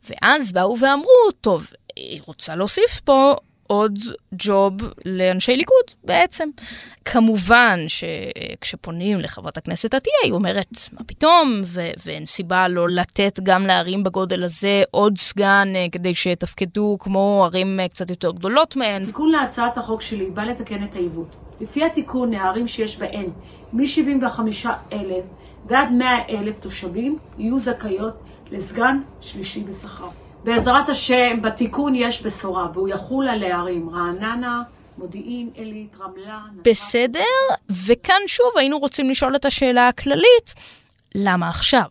ואז 0.09 0.51
באו 0.51 0.79
ואמרו, 0.79 1.31
טוב, 1.41 1.67
היא 1.95 2.21
רוצה 2.27 2.55
להוסיף 2.55 2.99
פה 2.99 3.35
עוד 3.67 3.99
ג'וב 4.33 4.73
לאנשי 5.05 5.55
ליכוד 5.55 5.83
בעצם. 6.03 6.49
כמובן 7.05 7.79
שכשפונים 7.87 9.19
לחברת 9.19 9.57
הכנסת 9.57 9.93
עטייה, 9.93 10.15
היא 10.23 10.31
אומרת, 10.31 10.67
מה 10.91 11.03
פתאום, 11.07 11.61
ו- 11.65 11.91
ואין 12.05 12.25
סיבה 12.25 12.67
לא 12.67 12.89
לתת 12.89 13.39
גם 13.43 13.65
לערים 13.65 14.03
בגודל 14.03 14.43
הזה 14.43 14.83
עוד 14.91 15.17
סגן 15.17 15.67
אה, 15.75 15.85
כדי 15.91 16.15
שיתפקדו 16.15 16.97
כמו 16.99 17.43
ערים 17.45 17.79
אה, 17.79 17.87
קצת 17.87 18.09
יותר 18.09 18.31
גדולות 18.31 18.75
מהן. 18.75 19.05
תיקון 19.05 19.31
להצעת 19.31 19.77
החוק 19.77 20.01
שלי 20.01 20.25
בא 20.25 20.43
לתקן 20.43 20.83
את 20.83 20.95
העיוות. 20.95 21.48
לפי 21.61 21.85
התיקון, 21.85 22.33
הערים 22.33 22.67
שיש 22.67 22.99
בהן 22.99 23.25
מ-75,000 23.73 24.95
ועד 25.67 25.91
100,000 25.91 26.59
תושבים 26.59 27.17
יהיו 27.37 27.59
זכאיות 27.59 28.13
לסגן 28.51 29.01
שלישי 29.21 29.63
בשכר. 29.63 30.07
בעזרת 30.43 30.89
השם, 30.89 31.41
בתיקון 31.41 31.95
יש 31.95 32.25
בשורה, 32.25 32.67
והוא 32.73 32.89
יחול 32.89 33.27
על 33.27 33.43
הערים 33.43 33.89
רעננה, 33.89 34.61
מודיעין, 34.97 35.49
עילית, 35.53 35.95
רמלה. 35.99 36.39
בסדר, 36.65 37.19
וכאן 37.85 38.21
שוב 38.27 38.51
היינו 38.55 38.79
רוצים 38.79 39.09
לשאול 39.09 39.35
את 39.35 39.45
השאלה 39.45 39.87
הכללית, 39.87 40.55
למה 41.15 41.49
עכשיו? 41.49 41.85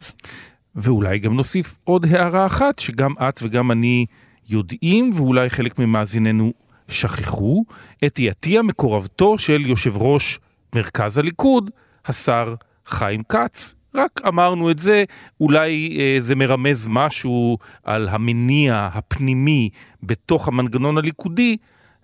ואולי 0.74 1.18
גם 1.18 1.34
נוסיף 1.36 1.78
עוד 1.84 2.06
הערה 2.10 2.46
אחת, 2.46 2.78
שגם 2.78 3.12
את 3.28 3.40
וגם 3.42 3.70
אני 3.70 4.06
יודעים, 4.48 5.10
ואולי 5.14 5.50
חלק 5.50 5.78
ממאזיננו 5.78 6.52
שכחו, 6.88 7.64
אתי 8.06 8.30
עטיה, 8.30 8.62
מקורבתו 8.62 9.38
של 9.38 9.66
יושב 9.66 9.96
ראש 9.96 10.40
מרכז 10.74 11.18
הליכוד, 11.18 11.70
השר 12.06 12.54
חיים 12.86 13.22
כץ. 13.28 13.74
רק 13.94 14.20
אמרנו 14.28 14.70
את 14.70 14.78
זה, 14.78 15.04
אולי 15.40 15.98
אה, 16.00 16.20
זה 16.20 16.34
מרמז 16.34 16.86
משהו 16.90 17.58
על 17.84 18.08
המניע 18.08 18.88
הפנימי 18.92 19.70
בתוך 20.02 20.48
המנגנון 20.48 20.98
הליכודי, 20.98 21.56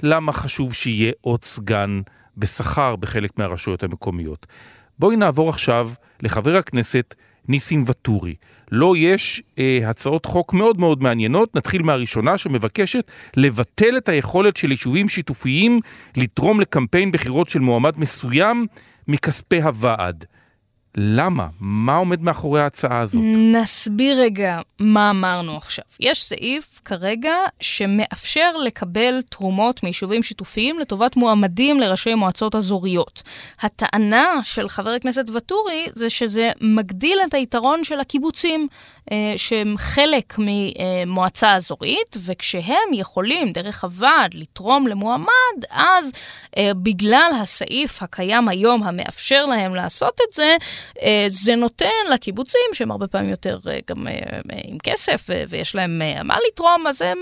למה 0.03 0.33
חשוב 0.33 0.75
שיהיה 0.75 1.13
עוד 1.21 1.45
סגן 1.45 2.01
בשכר 2.37 2.97
בחלק 2.97 3.39
מהרשויות 3.39 3.83
המקומיות. 3.83 4.47
בואי 4.99 5.17
נעבור 5.17 5.49
עכשיו 5.49 5.91
לחבר 6.23 6.57
הכנסת 6.57 7.15
ניסים 7.49 7.83
ואטורי. 7.87 8.35
לו 8.75 8.97
יש 8.97 9.43
אה, 9.59 9.79
הצעות 9.85 10.27
חוק 10.27 10.53
מאוד 10.53 10.81
מאוד 10.81 11.03
מעניינות, 11.03 11.57
נתחיל 11.57 11.83
מהראשונה 11.83 12.39
שמבקשת 12.39 13.11
לבטל 13.37 13.97
את 13.97 14.09
היכולת 14.09 14.57
של 14.57 14.71
יישובים 14.71 15.09
שיתופיים 15.09 15.81
לתרום 16.17 16.61
לקמפיין 16.61 17.13
בחירות 17.13 17.49
של 17.49 17.59
מועמד 17.59 17.93
מסוים 17.99 18.67
מכספי 19.09 19.63
הוועד. 19.63 20.25
למה? 20.97 21.47
מה 21.61 21.97
עומד 21.97 22.23
מאחורי 22.23 22.61
ההצעה 22.61 22.99
הזאת? 22.99 23.23
נסביר 23.25 24.21
רגע 24.21 24.61
מה 24.79 25.11
אמרנו 25.11 25.57
עכשיו. 25.57 25.85
יש 26.01 26.25
סעיף 26.25 26.81
כרגע 26.85 27.35
שמאפשר 27.61 28.57
לקבל 28.57 29.23
תרומות 29.31 29.83
מיישובים 29.83 30.23
שיתופיים 30.23 30.79
לטובת 30.79 31.17
מועמדים 31.17 31.81
לראשי 31.81 32.15
מועצות 32.15 32.55
אזוריות. 32.55 33.23
הטענה 33.61 34.41
של 34.43 34.69
חבר 34.69 34.91
הכנסת 34.91 35.31
ואטורי 35.31 35.87
זה 35.93 36.11
שזה 36.11 36.51
מגדיל 36.61 37.19
את 37.29 37.35
היתרון 37.35 37.85
של 37.85 38.01
הקיבוצים. 38.01 38.69
אה, 39.13 39.33
שהם 39.37 39.75
חלק 39.77 40.35
ממועצה 40.39 41.55
אזורית, 41.55 42.17
וכשהם 42.25 42.93
יכולים 42.93 43.53
דרך 43.53 43.85
הוועד 43.85 44.35
לתרום 44.35 44.87
למועמד, 44.87 45.65
אז 45.71 46.13
אה, 46.57 46.71
בגלל 46.75 47.31
הסעיף 47.43 48.03
הקיים 48.03 48.49
היום 48.49 48.83
המאפשר 48.83 49.47
להם 49.47 49.75
לעשות 49.75 50.21
את 50.29 50.35
זה, 50.35 50.57
זה 51.29 51.57
נותן 51.57 51.87
לקיבוצים, 52.11 52.61
שהם 52.73 52.91
הרבה 52.91 53.07
פעמים 53.07 53.31
יותר 53.31 53.59
גם 53.89 54.07
עם 54.65 54.79
כסף 54.83 55.27
ויש 55.49 55.75
להם 55.75 56.03
מה 56.25 56.37
לתרום, 56.49 56.87
אז 56.87 56.99
זה 56.99 57.13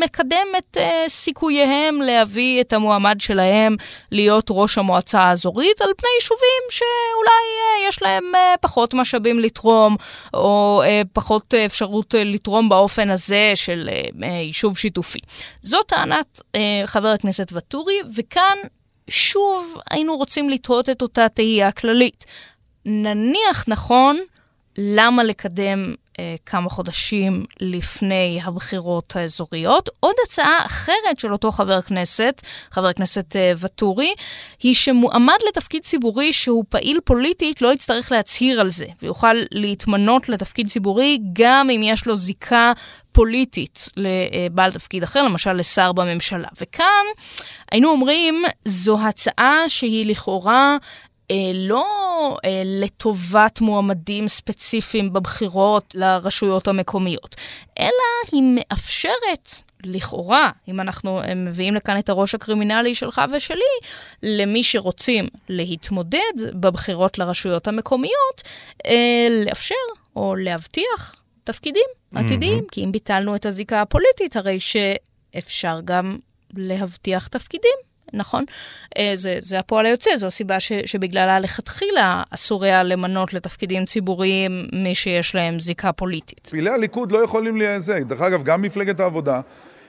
מקדם 0.00 0.46
את 0.58 0.76
סיכוייהם 1.08 2.02
להביא 2.02 2.60
את 2.60 2.72
המועמד 2.72 3.16
שלהם 3.20 3.76
להיות 4.12 4.46
ראש 4.50 4.78
המועצה 4.78 5.20
האזורית 5.20 5.80
על 5.80 5.90
פני 5.96 6.10
יישובים 6.20 6.62
שאולי 6.70 7.88
יש 7.88 8.02
להם 8.02 8.24
פחות 8.60 8.94
משאבים 8.94 9.40
לתרום, 9.40 9.96
או 10.34 10.82
פחות... 11.12 11.54
אה, 11.54 11.66
אפשרות 11.66 12.14
אה, 12.14 12.24
לתרום 12.24 12.68
באופן 12.68 13.10
הזה 13.10 13.52
של 13.54 13.88
אה, 14.22 14.28
יישוב 14.28 14.78
שיתופי. 14.78 15.18
זו 15.62 15.82
טענת 15.82 16.40
חבר 16.86 17.08
הכנסת 17.08 17.52
ואטורי, 17.52 18.00
וכאן 18.14 18.56
שוב 19.10 19.76
היינו 19.90 20.16
רוצים 20.16 20.50
לתהות 20.50 20.88
את 20.88 21.02
אותה 21.02 21.28
תהייה 21.28 21.72
כללית. 21.72 22.24
נניח 22.86 23.64
נכון, 23.68 24.18
למה 24.78 25.24
לקדם 25.24 25.94
אה, 26.18 26.34
כמה 26.46 26.68
חודשים 26.68 27.44
לפני 27.60 28.40
הבחירות 28.44 29.16
האזוריות. 29.16 29.88
עוד 30.00 30.14
הצעה 30.26 30.66
אחרת 30.66 31.18
של 31.18 31.32
אותו 31.32 31.52
חבר 31.52 31.80
כנסת, 31.80 32.42
חבר 32.70 32.86
הכנסת 32.86 33.36
אה, 33.36 33.52
ואטורי, 33.56 34.14
היא 34.62 34.74
שמועמד 34.74 35.36
לתפקיד 35.48 35.82
ציבורי 35.82 36.32
שהוא 36.32 36.64
פעיל 36.68 37.00
פוליטית 37.04 37.62
לא 37.62 37.72
יצטרך 37.72 38.12
להצהיר 38.12 38.60
על 38.60 38.70
זה, 38.70 38.86
ויוכל 39.02 39.34
להתמנות 39.50 40.28
לתפקיד 40.28 40.68
ציבורי 40.68 41.18
גם 41.32 41.70
אם 41.70 41.80
יש 41.84 42.06
לו 42.06 42.16
זיקה 42.16 42.72
פוליטית 43.12 43.88
לבעל 43.96 44.72
תפקיד 44.72 45.02
אחר, 45.02 45.22
למשל 45.22 45.52
לשר 45.52 45.92
בממשלה. 45.92 46.48
וכאן 46.60 47.04
היינו 47.72 47.90
אומרים, 47.90 48.44
זו 48.64 49.00
הצעה 49.00 49.68
שהיא 49.68 50.06
לכאורה 50.06 50.76
אה, 50.76 50.76
לא 51.54 51.86
אה, 52.44 52.62
לטובת 52.64 53.60
מועמדים 53.60 54.28
ספציפיים 54.28 55.12
בבחירות 55.12 55.94
לרשויות 55.94 56.68
המקומיות, 56.68 57.36
אלא 57.78 58.32
היא 58.32 58.42
מאפשרת 58.54 59.52
לכאורה, 59.84 60.50
אם 60.68 60.80
אנחנו 60.80 61.20
אה, 61.20 61.34
מביאים 61.34 61.74
לכאן 61.74 61.98
את 61.98 62.08
הראש 62.08 62.34
הקרימינלי 62.34 62.94
שלך 62.94 63.22
ושלי, 63.32 63.58
למי 64.22 64.62
שרוצים 64.62 65.28
להתמודד 65.48 66.20
בבחירות 66.52 67.18
לרשויות 67.18 67.68
המקומיות, 67.68 68.42
אה, 68.86 69.28
לאפשר 69.44 69.74
או 70.16 70.36
להבטיח 70.36 71.22
תפקידים 71.44 71.86
עתידיים. 72.14 72.58
Mm-hmm. 72.58 72.72
כי 72.72 72.84
אם 72.84 72.92
ביטלנו 72.92 73.36
את 73.36 73.46
הזיקה 73.46 73.82
הפוליטית, 73.82 74.36
הרי 74.36 74.60
שאפשר 74.60 75.80
גם 75.84 76.18
להבטיח 76.54 77.26
תפקידים. 77.26 77.85
נכון? 78.12 78.44
אה, 78.98 79.12
זה, 79.14 79.36
זה 79.40 79.58
הפועל 79.58 79.86
היוצא, 79.86 80.16
זו 80.16 80.26
הסיבה 80.26 80.60
ש, 80.60 80.72
שבגללה 80.72 81.40
לכתחילה 81.40 82.22
אסור 82.30 82.64
היה 82.64 82.82
למנות 82.82 83.34
לתפקידים 83.34 83.84
ציבוריים 83.84 84.68
מי 84.72 84.94
שיש 84.94 85.34
להם 85.34 85.60
זיקה 85.60 85.92
פוליטית. 85.92 86.46
פעילי 86.50 86.70
הליכוד 86.70 87.12
לא 87.12 87.24
יכולים 87.24 87.56
לזה. 87.56 88.00
דרך 88.00 88.20
אגב, 88.20 88.44
גם 88.44 88.62
מפלגת 88.62 89.00
העבודה, 89.00 89.40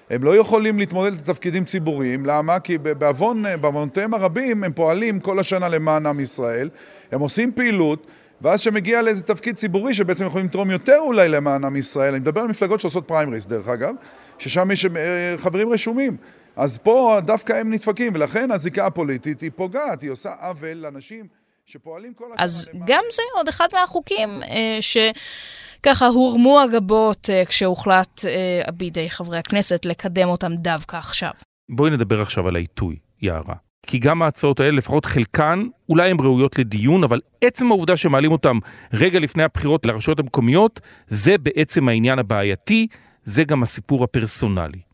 הם 0.10 0.24
לא 0.24 0.36
יכולים 0.36 0.80
להתמודד 0.80 1.14
לתפקידים 1.14 1.66
ציבוריים. 1.66 2.26
למה? 2.26 2.60
כי 2.60 2.78
בעוון, 2.78 3.44
בעוונותיהם 3.62 4.14
הרבים 4.14 4.64
הם 4.64 4.74
פועלים 4.74 5.20
כל 5.20 5.40
השנה 5.40 5.70
למען 5.70 6.06
עם 6.06 6.20
ישראל, 6.20 6.70
הם 7.12 7.20
עושים 7.20 7.52
פעילות. 7.52 8.08
ואז 8.42 8.62
שמגיע 8.62 9.02
לאיזה 9.02 9.24
תפקיד 9.24 9.56
ציבורי 9.56 9.94
שבעצם 9.94 10.26
יכולים 10.26 10.46
לתרום 10.46 10.72
יותר 10.72 10.98
אולי 11.00 11.30
למען 11.30 11.64
עם 11.64 11.76
ישראל, 11.76 12.14
אני 12.14 12.20
מדבר 12.20 12.42
על 12.42 12.48
מפלגות 12.48 12.80
שעושות 12.80 13.08
פריימריס 13.08 13.46
דרך 13.46 13.68
אגב, 13.68 13.96
ששם 14.38 14.72
יש 14.72 14.86
אה, 14.86 14.92
חברים 15.38 15.70
רשומים. 15.70 16.18
אז 16.58 16.78
פה 16.78 17.20
דווקא 17.26 17.54
הם 17.54 17.74
נדפקים, 17.74 18.16
ולכן 18.16 18.52
הזיקה 18.52 18.86
הפוליטית 18.86 19.42
היא 19.42 19.52
פוגעת, 19.56 20.02
היא 20.02 20.12
עושה 20.12 20.34
עוול 20.42 20.74
לאנשים 20.74 21.28
שפועלים 21.66 22.14
כל 22.14 22.26
השנה. 22.26 22.44
אז. 22.44 22.70
גם 22.86 23.04
זה 23.12 23.22
עוד 23.36 23.48
אחד 23.48 23.68
מהחוקים 23.74 24.30
אה, 24.44 24.78
שככה 24.82 26.08
הורמו 26.08 26.60
הגבות 26.62 27.30
אה, 27.30 27.46
כשהוחלט 27.46 28.26
אה, 28.26 28.72
בידי 28.72 29.10
חברי 29.10 29.38
הכנסת 29.38 29.86
לקדם 29.86 30.28
אותם 30.28 30.56
דווקא 30.56 30.98
עכשיו. 30.98 31.32
בואי 31.70 31.92
נדבר 31.92 32.22
עכשיו 32.22 32.48
על 32.48 32.56
העיתוי, 32.56 32.96
יערה. 33.22 33.56
כי 33.88 34.00
גם 34.00 34.22
ההצעות 34.22 34.60
האלה, 34.60 34.78
לפחות 34.78 35.06
חלקן, 35.06 35.64
אולי 35.90 36.10
הן 36.10 36.18
ראויות 36.20 36.60
לדיון, 36.60 37.04
אבל 37.04 37.22
עצם 37.42 37.72
העובדה 37.72 37.98
שמעלים 37.98 38.32
אותן 38.32 38.58
רגע 38.94 39.20
לפני 39.20 39.44
הבחירות 39.44 39.86
לרשויות 39.86 40.20
המקומיות, 40.20 40.80
זה 41.08 41.38
בעצם 41.38 41.90
העניין 41.90 42.20
הבעייתי, 42.20 42.88
זה 43.24 43.44
גם 43.44 43.64
הסיפור 43.64 44.04
הפרסונלי. 44.04 44.87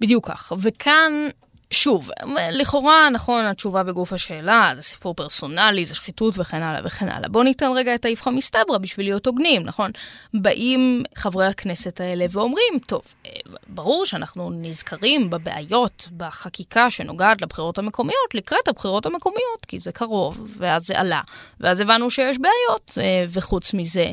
בדיוק 0.00 0.28
כך. 0.28 0.52
וכאן 0.58 1.28
שוב, 1.70 2.10
לכאורה, 2.52 3.08
נכון, 3.10 3.44
התשובה 3.44 3.82
בגוף 3.82 4.12
השאלה, 4.12 4.72
זה 4.74 4.82
סיפור 4.82 5.14
פרסונלי, 5.14 5.84
זה 5.84 5.94
שחיתות 5.94 6.34
וכן 6.38 6.62
הלאה 6.62 6.80
וכן 6.84 7.08
הלאה. 7.08 7.28
בואו 7.28 7.44
ניתן 7.44 7.70
רגע 7.74 7.94
את 7.94 8.04
האיפכא 8.04 8.30
מסתברא 8.30 8.78
בשביל 8.78 9.06
להיות 9.06 9.26
הוגנים, 9.26 9.62
נכון? 9.62 9.90
באים 10.34 11.02
חברי 11.14 11.46
הכנסת 11.46 12.00
האלה 12.00 12.26
ואומרים, 12.30 12.78
טוב, 12.86 13.02
אה, 13.26 13.30
ברור 13.68 14.06
שאנחנו 14.06 14.50
נזכרים 14.50 15.30
בבעיות 15.30 16.08
בחקיקה 16.16 16.90
שנוגעת 16.90 17.42
לבחירות 17.42 17.78
המקומיות 17.78 18.34
לקראת 18.34 18.68
הבחירות 18.68 19.06
המקומיות, 19.06 19.66
כי 19.68 19.78
זה 19.78 19.92
קרוב, 19.92 20.54
ואז 20.56 20.86
זה 20.86 21.00
עלה, 21.00 21.20
ואז 21.60 21.80
הבנו 21.80 22.10
שיש 22.10 22.36
בעיות, 22.38 22.98
אה, 23.00 23.24
וחוץ 23.28 23.74
מזה, 23.74 24.12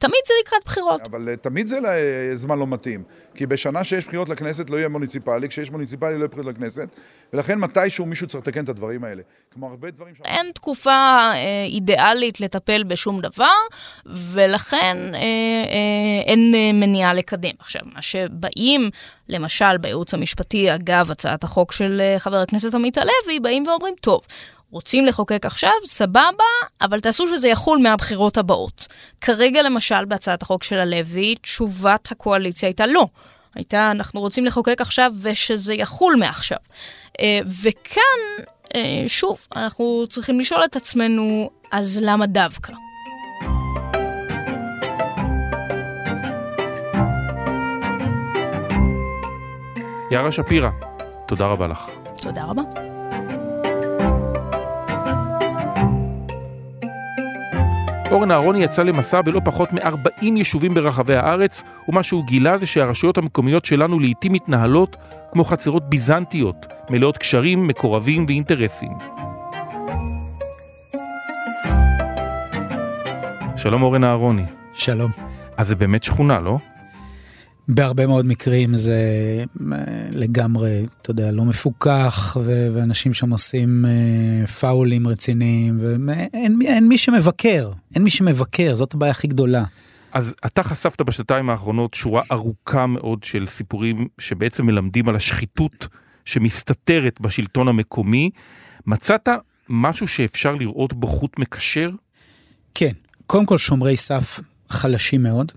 תמיד 0.00 0.20
זה 0.26 0.34
לקראת 0.44 0.64
בחירות. 0.64 1.00
אבל 1.08 1.36
תמיד 1.36 1.66
זה 1.66 1.78
זמן 2.36 2.58
לא 2.58 2.66
מתאים. 2.66 3.04
כי 3.34 3.46
בשנה 3.46 3.84
שיש 3.84 4.04
בחירות 4.04 4.28
לכנסת 4.28 4.70
לא 4.70 4.76
יהיה 4.76 4.88
מוניציפלי, 4.88 5.48
כשיש 5.48 5.70
מוניציפלי 5.70 6.12
לא 6.12 6.18
יהיה 6.18 6.28
בחירות 6.28 6.46
לכנסת, 6.46 6.88
ולכן 7.32 7.58
מתישהו 7.58 8.06
מישהו 8.06 8.26
צריך 8.26 8.46
לתקן 8.46 8.64
את 8.64 8.68
הדברים 8.68 9.04
האלה. 9.04 9.22
כמו 9.50 9.68
הרבה 9.68 9.90
דברים... 9.90 10.14
ש... 10.14 10.20
אין 10.24 10.46
תקופה 10.54 10.90
אה, 10.90 11.64
אידיאלית 11.66 12.40
לטפל 12.40 12.82
בשום 12.82 13.20
דבר, 13.20 13.46
ולכן 14.06 14.96
אה, 15.14 15.20
אה, 15.20 16.22
אין 16.26 16.52
אה, 16.54 16.72
מניעה 16.72 17.14
לקדם. 17.14 17.54
עכשיו, 17.58 17.82
מה 17.94 18.02
שבאים, 18.02 18.90
למשל 19.28 19.76
בייעוץ 19.76 20.14
המשפטי, 20.14 20.74
אגב 20.74 21.10
הצעת 21.10 21.44
החוק 21.44 21.72
של 21.72 22.00
אה, 22.00 22.18
חבר 22.18 22.36
הכנסת 22.36 22.74
עמית 22.74 22.98
הלוי, 22.98 23.40
באים 23.42 23.66
ואומרים, 23.66 23.94
טוב, 24.00 24.20
רוצים 24.72 25.06
לחוקק 25.06 25.46
עכשיו, 25.46 25.70
סבבה, 25.84 26.44
אבל 26.80 27.00
תעשו 27.00 27.28
שזה 27.28 27.48
יחול 27.48 27.78
מהבחירות 27.78 28.38
הבאות. 28.38 28.86
כרגע, 29.20 29.62
למשל, 29.62 30.04
בהצעת 30.04 30.42
החוק 30.42 30.62
של 30.62 30.78
הלוי, 30.78 31.34
תשובת 31.34 32.12
הקואליציה 32.12 32.68
הייתה 32.68 32.86
לא. 32.86 33.06
הייתה, 33.54 33.90
אנחנו 33.90 34.20
רוצים 34.20 34.44
לחוקק 34.44 34.80
עכשיו 34.80 35.12
ושזה 35.22 35.74
יחול 35.74 36.16
מעכשיו. 36.16 36.58
אה, 37.20 37.40
וכאן, 37.62 38.44
אה, 38.74 39.04
שוב, 39.06 39.46
אנחנו 39.56 40.04
צריכים 40.10 40.40
לשאול 40.40 40.64
את 40.64 40.76
עצמנו, 40.76 41.50
אז 41.72 42.00
למה 42.02 42.26
דווקא? 42.26 42.72
יערה 50.10 50.32
שפירא, 50.32 50.70
תודה 51.28 51.46
רבה 51.46 51.66
לך. 51.66 51.90
תודה 52.16 52.42
רבה. 52.42 52.91
אורן 58.12 58.30
אהרוני 58.30 58.64
יצא 58.64 58.82
למסע 58.82 59.20
בלא 59.20 59.40
פחות 59.44 59.72
מ-40 59.72 60.24
יישובים 60.36 60.74
ברחבי 60.74 61.16
הארץ, 61.16 61.62
ומה 61.88 62.02
שהוא 62.02 62.24
גילה 62.24 62.58
זה 62.58 62.66
שהרשויות 62.66 63.18
המקומיות 63.18 63.64
שלנו 63.64 63.98
לעיתים 63.98 64.32
מתנהלות 64.32 64.96
כמו 65.32 65.44
חצרות 65.44 65.90
ביזנטיות, 65.90 66.66
מלאות 66.90 67.18
קשרים, 67.18 67.66
מקורבים 67.66 68.24
ואינטרסים. 68.28 68.92
שלום 73.56 73.82
אורן 73.82 74.04
אהרוני. 74.04 74.44
שלום. 74.72 75.10
אז 75.56 75.68
זה 75.68 75.76
באמת 75.76 76.02
שכונה, 76.02 76.40
לא? 76.40 76.58
בהרבה 77.68 78.06
מאוד 78.06 78.26
מקרים 78.26 78.76
זה 78.76 78.94
אה, 79.72 79.76
לגמרי, 80.10 80.86
אתה 81.02 81.10
יודע, 81.10 81.30
לא 81.30 81.44
מפוקח, 81.44 82.36
ו- 82.40 82.68
ואנשים 82.72 83.14
שם 83.14 83.30
עושים 83.30 83.84
אה, 83.84 84.46
פאולים 84.46 85.08
רציניים, 85.08 85.78
ואין 85.80 86.88
מי 86.88 86.98
שמבקר, 86.98 87.72
אין 87.94 88.02
מי 88.02 88.10
שמבקר, 88.10 88.74
זאת 88.74 88.94
הבעיה 88.94 89.10
הכי 89.10 89.28
גדולה. 89.28 89.64
אז 90.12 90.34
אתה 90.46 90.62
חשפת 90.62 91.02
בשנתיים 91.02 91.50
האחרונות 91.50 91.94
שורה 91.94 92.22
ארוכה 92.32 92.86
מאוד 92.86 93.24
של 93.24 93.46
סיפורים 93.46 94.08
שבעצם 94.18 94.66
מלמדים 94.66 95.08
על 95.08 95.16
השחיתות 95.16 95.88
שמסתתרת 96.24 97.20
בשלטון 97.20 97.68
המקומי. 97.68 98.30
מצאת 98.86 99.28
משהו 99.68 100.08
שאפשר 100.08 100.54
לראות 100.54 100.92
בו 100.92 101.06
חוט 101.06 101.38
מקשר? 101.38 101.90
כן, 102.74 102.92
קודם 103.26 103.46
כל 103.46 103.58
שומרי 103.58 103.96
סף 103.96 104.40
חלשים 104.68 105.22
מאוד. 105.22 105.52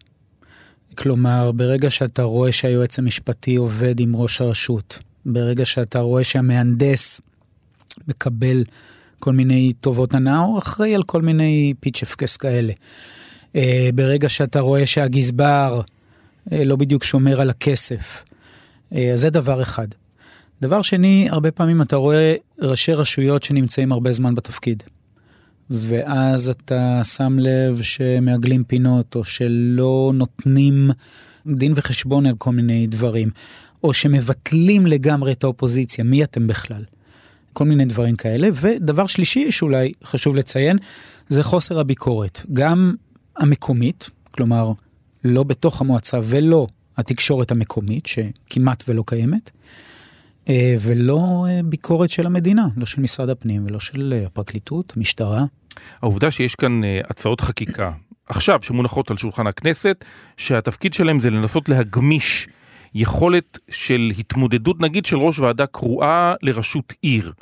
כלומר, 0.97 1.51
ברגע 1.51 1.89
שאתה 1.89 2.23
רואה 2.23 2.51
שהיועץ 2.51 2.99
המשפטי 2.99 3.55
עובד 3.55 3.99
עם 3.99 4.15
ראש 4.15 4.41
הרשות, 4.41 4.99
ברגע 5.25 5.65
שאתה 5.65 5.99
רואה 5.99 6.23
שהמהנדס 6.23 7.21
מקבל 8.07 8.63
כל 9.20 9.33
מיני 9.33 9.74
טובות 9.74 10.13
הנאה, 10.13 10.39
או 10.39 10.57
אחראי 10.57 10.96
על 10.96 11.03
כל 11.03 11.22
מיני 11.22 11.74
פיצ'פקס 11.79 12.37
כאלה. 12.37 12.74
אה, 13.55 13.89
ברגע 13.96 14.29
שאתה 14.29 14.59
רואה 14.59 14.85
שהגזבר 14.85 15.81
אה, 16.51 16.63
לא 16.63 16.75
בדיוק 16.75 17.03
שומר 17.03 17.41
על 17.41 17.50
הכסף. 17.50 18.24
אה, 18.96 19.13
אז 19.13 19.20
זה 19.20 19.29
דבר 19.29 19.61
אחד. 19.61 19.87
דבר 20.61 20.81
שני, 20.81 21.27
הרבה 21.31 21.51
פעמים 21.51 21.81
אתה 21.81 21.96
רואה 21.96 22.35
ראשי 22.59 22.93
רשויות 22.93 23.43
שנמצאים 23.43 23.91
הרבה 23.91 24.11
זמן 24.11 24.35
בתפקיד. 24.35 24.83
ואז 25.69 26.49
אתה 26.49 27.01
שם 27.03 27.39
לב 27.39 27.81
שמעגלים 27.81 28.63
פינות, 28.63 29.15
או 29.15 29.23
שלא 29.23 30.11
נותנים 30.13 30.91
דין 31.47 31.73
וחשבון 31.75 32.25
על 32.25 32.35
כל 32.37 32.51
מיני 32.51 32.87
דברים, 32.87 33.29
או 33.83 33.93
שמבטלים 33.93 34.87
לגמרי 34.87 35.31
את 35.31 35.43
האופוזיציה, 35.43 36.03
מי 36.03 36.23
אתם 36.23 36.47
בכלל? 36.47 36.83
כל 37.53 37.65
מיני 37.65 37.85
דברים 37.85 38.15
כאלה. 38.15 38.47
ודבר 38.53 39.07
שלישי 39.07 39.51
שאולי 39.51 39.91
חשוב 40.03 40.35
לציין, 40.35 40.77
זה 41.29 41.43
חוסר 41.43 41.79
הביקורת. 41.79 42.41
גם 42.53 42.95
המקומית, 43.37 44.09
כלומר, 44.31 44.71
לא 45.23 45.43
בתוך 45.43 45.81
המועצה 45.81 46.19
ולא 46.23 46.67
התקשורת 46.97 47.51
המקומית, 47.51 48.05
שכמעט 48.05 48.83
ולא 48.87 49.03
קיימת, 49.07 49.51
ולא 50.79 51.46
אה, 51.50 51.60
ביקורת 51.64 52.10
של 52.10 52.25
המדינה, 52.25 52.68
לא 52.77 52.86
של 52.86 53.01
משרד 53.01 53.29
הפנים 53.29 53.66
ולא 53.66 53.79
של 53.79 54.14
אה, 54.18 54.25
הפרקליטות, 54.25 54.98
משטרה. 54.98 55.44
העובדה 56.01 56.31
שיש 56.31 56.55
כאן 56.55 56.81
הצעות 57.10 57.42
חקיקה, 57.42 57.92
עכשיו 58.27 58.62
שמונחות 58.62 59.12
על 59.12 59.18
שולחן 59.18 59.48
הכנסת, 59.48 60.05
שהתפקיד 60.38 60.94
שלהם 60.94 61.20
זה 61.20 61.29
לנסות 61.29 61.70
להגמיש 61.70 62.48
יכולת 62.96 63.60
של 63.70 64.12
התמודדות, 64.20 64.81
נגיד 64.81 65.05
של 65.05 65.18
ראש 65.18 65.40
ועדה 65.40 65.66
קרואה 65.66 66.34
לראשות 66.42 66.94
עיר, 67.01 67.34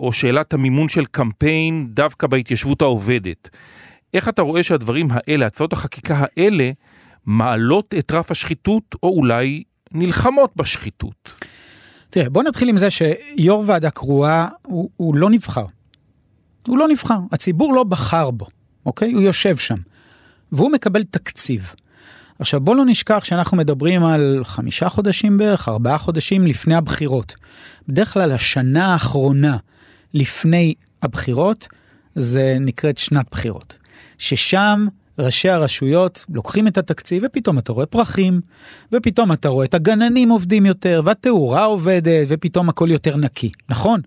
או 0.00 0.12
שאלת 0.12 0.52
המימון 0.52 0.88
של 0.88 1.04
קמפיין 1.04 1.88
דווקא 1.90 2.26
בהתיישבות 2.26 2.82
העובדת. 2.82 3.48
איך 4.14 4.28
אתה 4.28 4.42
רואה 4.42 4.62
שהדברים 4.62 5.08
האלה, 5.10 5.46
הצעות 5.46 5.72
החקיקה 5.72 6.16
האלה, 6.20 6.70
מעלות 7.26 7.94
את 7.98 8.12
רף 8.12 8.30
השחיתות, 8.30 8.94
או 9.02 9.08
אולי 9.08 9.62
נלחמות 9.92 10.52
בשחיתות? 10.56 11.42
תראה, 12.10 12.30
בוא 12.30 12.42
נתחיל 12.42 12.68
עם 12.68 12.76
זה 12.76 12.88
שיו"ר 12.90 13.64
ועדה 13.66 13.90
קרואה 13.90 14.48
הוא, 14.62 14.90
הוא 14.96 15.14
לא 15.14 15.30
נבחר. 15.30 15.66
הוא 16.66 16.78
לא 16.78 16.88
נבחר, 16.88 17.18
הציבור 17.32 17.74
לא 17.74 17.84
בחר 17.84 18.30
בו, 18.30 18.46
אוקיי? 18.86 19.12
הוא 19.12 19.22
יושב 19.22 19.56
שם. 19.56 19.76
והוא 20.52 20.72
מקבל 20.72 21.02
תקציב. 21.02 21.72
עכשיו 22.38 22.60
בוא 22.60 22.76
לא 22.76 22.84
נשכח 22.84 23.24
שאנחנו 23.24 23.56
מדברים 23.56 24.04
על 24.04 24.40
חמישה 24.44 24.88
חודשים 24.88 25.38
בערך, 25.38 25.68
ארבעה 25.68 25.98
חודשים 25.98 26.46
לפני 26.46 26.74
הבחירות. 26.74 27.36
בדרך 27.88 28.12
כלל 28.12 28.32
השנה 28.32 28.92
האחרונה 28.92 29.56
לפני 30.14 30.74
הבחירות 31.02 31.68
זה 32.14 32.56
נקראת 32.60 32.98
שנת 32.98 33.26
בחירות. 33.30 33.78
ששם 34.18 34.86
ראשי 35.18 35.48
הרשויות 35.48 36.24
לוקחים 36.28 36.68
את 36.68 36.78
התקציב 36.78 37.22
ופתאום 37.26 37.58
אתה 37.58 37.72
רואה 37.72 37.86
פרחים, 37.86 38.40
ופתאום 38.92 39.32
אתה 39.32 39.48
רואה 39.48 39.64
את 39.64 39.74
הגננים 39.74 40.28
עובדים 40.28 40.66
יותר, 40.66 41.02
והתאורה 41.04 41.64
עובדת, 41.64 42.26
ופתאום 42.28 42.68
הכל 42.68 42.88
יותר 42.90 43.16
נקי, 43.16 43.52
נכון? 43.68 44.00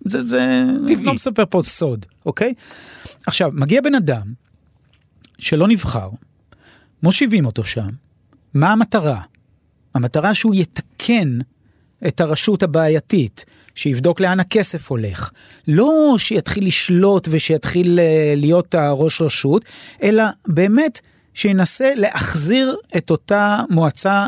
זה, 0.00 0.22
זה, 0.22 0.62
טבעי. 0.88 1.04
לא 1.04 1.14
מספר 1.14 1.44
פה 1.50 1.62
סוד, 1.64 2.06
אוקיי? 2.26 2.54
עכשיו, 3.26 3.50
מגיע 3.54 3.80
בן 3.80 3.94
אדם 3.94 4.32
שלא 5.38 5.68
נבחר, 5.68 6.10
מושיבים 7.02 7.46
אותו 7.46 7.64
שם, 7.64 7.88
מה 8.54 8.72
המטרה? 8.72 9.20
המטרה 9.94 10.34
שהוא 10.34 10.54
יתקן 10.54 11.38
את 12.06 12.20
הרשות 12.20 12.62
הבעייתית, 12.62 13.44
שיבדוק 13.74 14.20
לאן 14.20 14.40
הכסף 14.40 14.90
הולך. 14.90 15.30
לא 15.68 16.14
שיתחיל 16.18 16.66
לשלוט 16.66 17.28
ושיתחיל 17.30 18.00
אה, 18.00 18.34
להיות 18.36 18.74
הראש 18.74 19.20
רשות, 19.20 19.64
אלא 20.02 20.24
באמת 20.46 21.00
שינסה 21.34 21.92
להחזיר 21.94 22.76
את 22.96 23.10
אותה 23.10 23.60
מועצה 23.70 24.26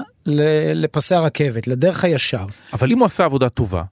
לפסי 0.75 1.15
הרכבת, 1.15 1.67
לדרך 1.67 2.05
הישר. 2.05 2.47
אבל 2.73 2.91
אם 2.91 2.99
הוא 2.99 3.07
עשה 3.07 3.25
עבודה 3.25 3.49
טובה, 3.49 3.83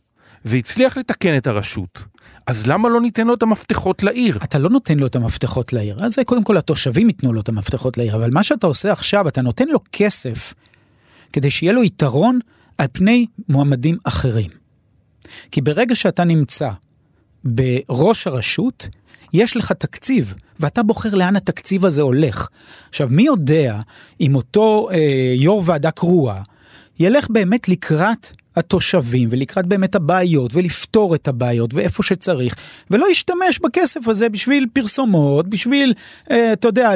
והצליח 0.44 0.96
לתקן 0.96 1.36
את 1.36 1.46
הרשות, 1.46 2.04
אז 2.46 2.66
למה 2.66 2.88
לא 2.88 3.00
ניתן 3.00 3.26
לו 3.26 3.34
את 3.34 3.42
המפתחות 3.42 4.02
לעיר? 4.02 4.38
אתה 4.44 4.58
לא 4.58 4.70
נותן 4.70 4.98
לו 4.98 5.06
את 5.06 5.16
המפתחות 5.16 5.72
לעיר. 5.72 6.04
אז 6.04 6.18
קודם 6.26 6.44
כל 6.44 6.56
התושבים 6.56 7.08
ייתנו 7.08 7.32
לו 7.32 7.40
את 7.40 7.48
המפתחות 7.48 7.98
לעיר, 7.98 8.16
אבל 8.16 8.30
מה 8.30 8.42
שאתה 8.42 8.66
עושה 8.66 8.92
עכשיו, 8.92 9.28
אתה 9.28 9.42
נותן 9.42 9.68
לו 9.68 9.78
כסף 9.92 10.54
כדי 11.32 11.50
שיהיה 11.50 11.72
לו 11.72 11.84
יתרון 11.84 12.38
על 12.78 12.86
פני 12.92 13.26
מועמדים 13.48 13.96
אחרים. 14.04 14.50
כי 15.50 15.60
ברגע 15.60 15.94
שאתה 15.94 16.24
נמצא 16.24 16.70
בראש 17.44 18.26
הרשות, 18.26 18.88
יש 19.32 19.56
לך 19.56 19.72
תקציב, 19.72 20.34
ואתה 20.60 20.82
בוחר 20.82 21.14
לאן 21.14 21.36
התקציב 21.36 21.84
הזה 21.84 22.02
הולך. 22.02 22.48
עכשיו, 22.88 23.08
מי 23.10 23.22
יודע 23.22 23.80
אם 24.20 24.34
אותו 24.34 24.88
אה, 24.92 25.34
יו"ר 25.36 25.62
ועדה 25.64 25.90
קרואה 25.90 26.42
ילך 26.98 27.26
באמת 27.30 27.68
לקראת 27.68 28.26
התושבים 28.56 29.28
ולקראת 29.32 29.66
באמת 29.66 29.94
הבעיות 29.94 30.54
ולפתור 30.54 31.14
את 31.14 31.28
הבעיות 31.28 31.74
ואיפה 31.74 32.02
שצריך 32.02 32.54
ולא 32.90 33.10
ישתמש 33.10 33.58
בכסף 33.62 34.08
הזה 34.08 34.28
בשביל 34.28 34.66
פרסומות 34.72 35.48
בשביל 35.48 35.94
אה, 36.30 36.52
אתה 36.52 36.68
יודע 36.68 36.92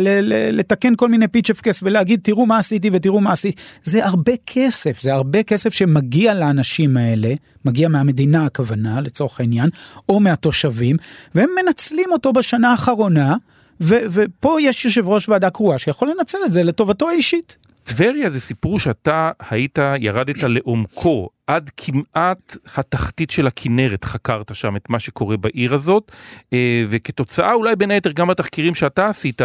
לתקן 0.53 0.96
כל 0.96 1.09
מיני 1.09 1.29
פיצ'פקס 1.29 1.81
ולהגיד 1.83 2.20
תראו 2.23 2.46
מה 2.46 2.59
עשיתי 2.59 2.90
ותראו 2.92 3.20
מה 3.20 3.33
עשיתי 3.33 3.62
זה 3.85 4.07
הרבה 4.07 4.33
כסף 4.46 5.01
זה 5.01 5.12
הרבה 5.12 5.42
כסף 5.42 5.75
שמגיע 5.75 6.35
לאנשים 6.35 6.96
האלה 6.96 7.35
מגיע 7.64 7.88
מהמדינה 7.88 8.44
הכוונה 8.44 9.01
לצורך 9.01 9.40
העניין 9.40 9.68
או 10.09 10.20
מהתושבים 10.20 10.96
והם 11.35 11.49
מנצלים 11.64 12.07
אותו 12.12 12.33
בשנה 12.33 12.70
האחרונה 12.70 13.37
ו- 13.81 14.05
ופה 14.11 14.57
יש 14.61 14.85
יושב 14.85 15.09
ראש 15.09 15.29
ועדה 15.29 15.51
קרואה 15.51 15.79
שיכול 15.79 16.12
לנצל 16.18 16.38
את 16.46 16.53
זה 16.53 16.62
לטובתו 16.62 17.09
האישית. 17.09 17.57
טבריה 17.85 18.31
זה 18.31 18.40
סיפור 18.40 18.79
שאתה 18.79 19.31
היית, 19.51 19.79
ירדת 19.99 20.42
לעומקו, 20.42 21.29
עד 21.50 21.70
כמעט 21.76 22.56
התחתית 22.76 23.30
של 23.30 23.46
הכנרת 23.46 24.04
חקרת 24.04 24.54
שם 24.54 24.76
את 24.76 24.90
מה 24.90 24.98
שקורה 24.98 25.36
בעיר 25.36 25.74
הזאת, 25.74 26.12
אה, 26.52 26.84
וכתוצאה 26.88 27.52
אולי 27.52 27.76
בין 27.76 27.90
היתר 27.90 28.12
גם 28.12 28.30
התחקירים 28.30 28.74
שאתה 28.74 29.08
עשית, 29.08 29.42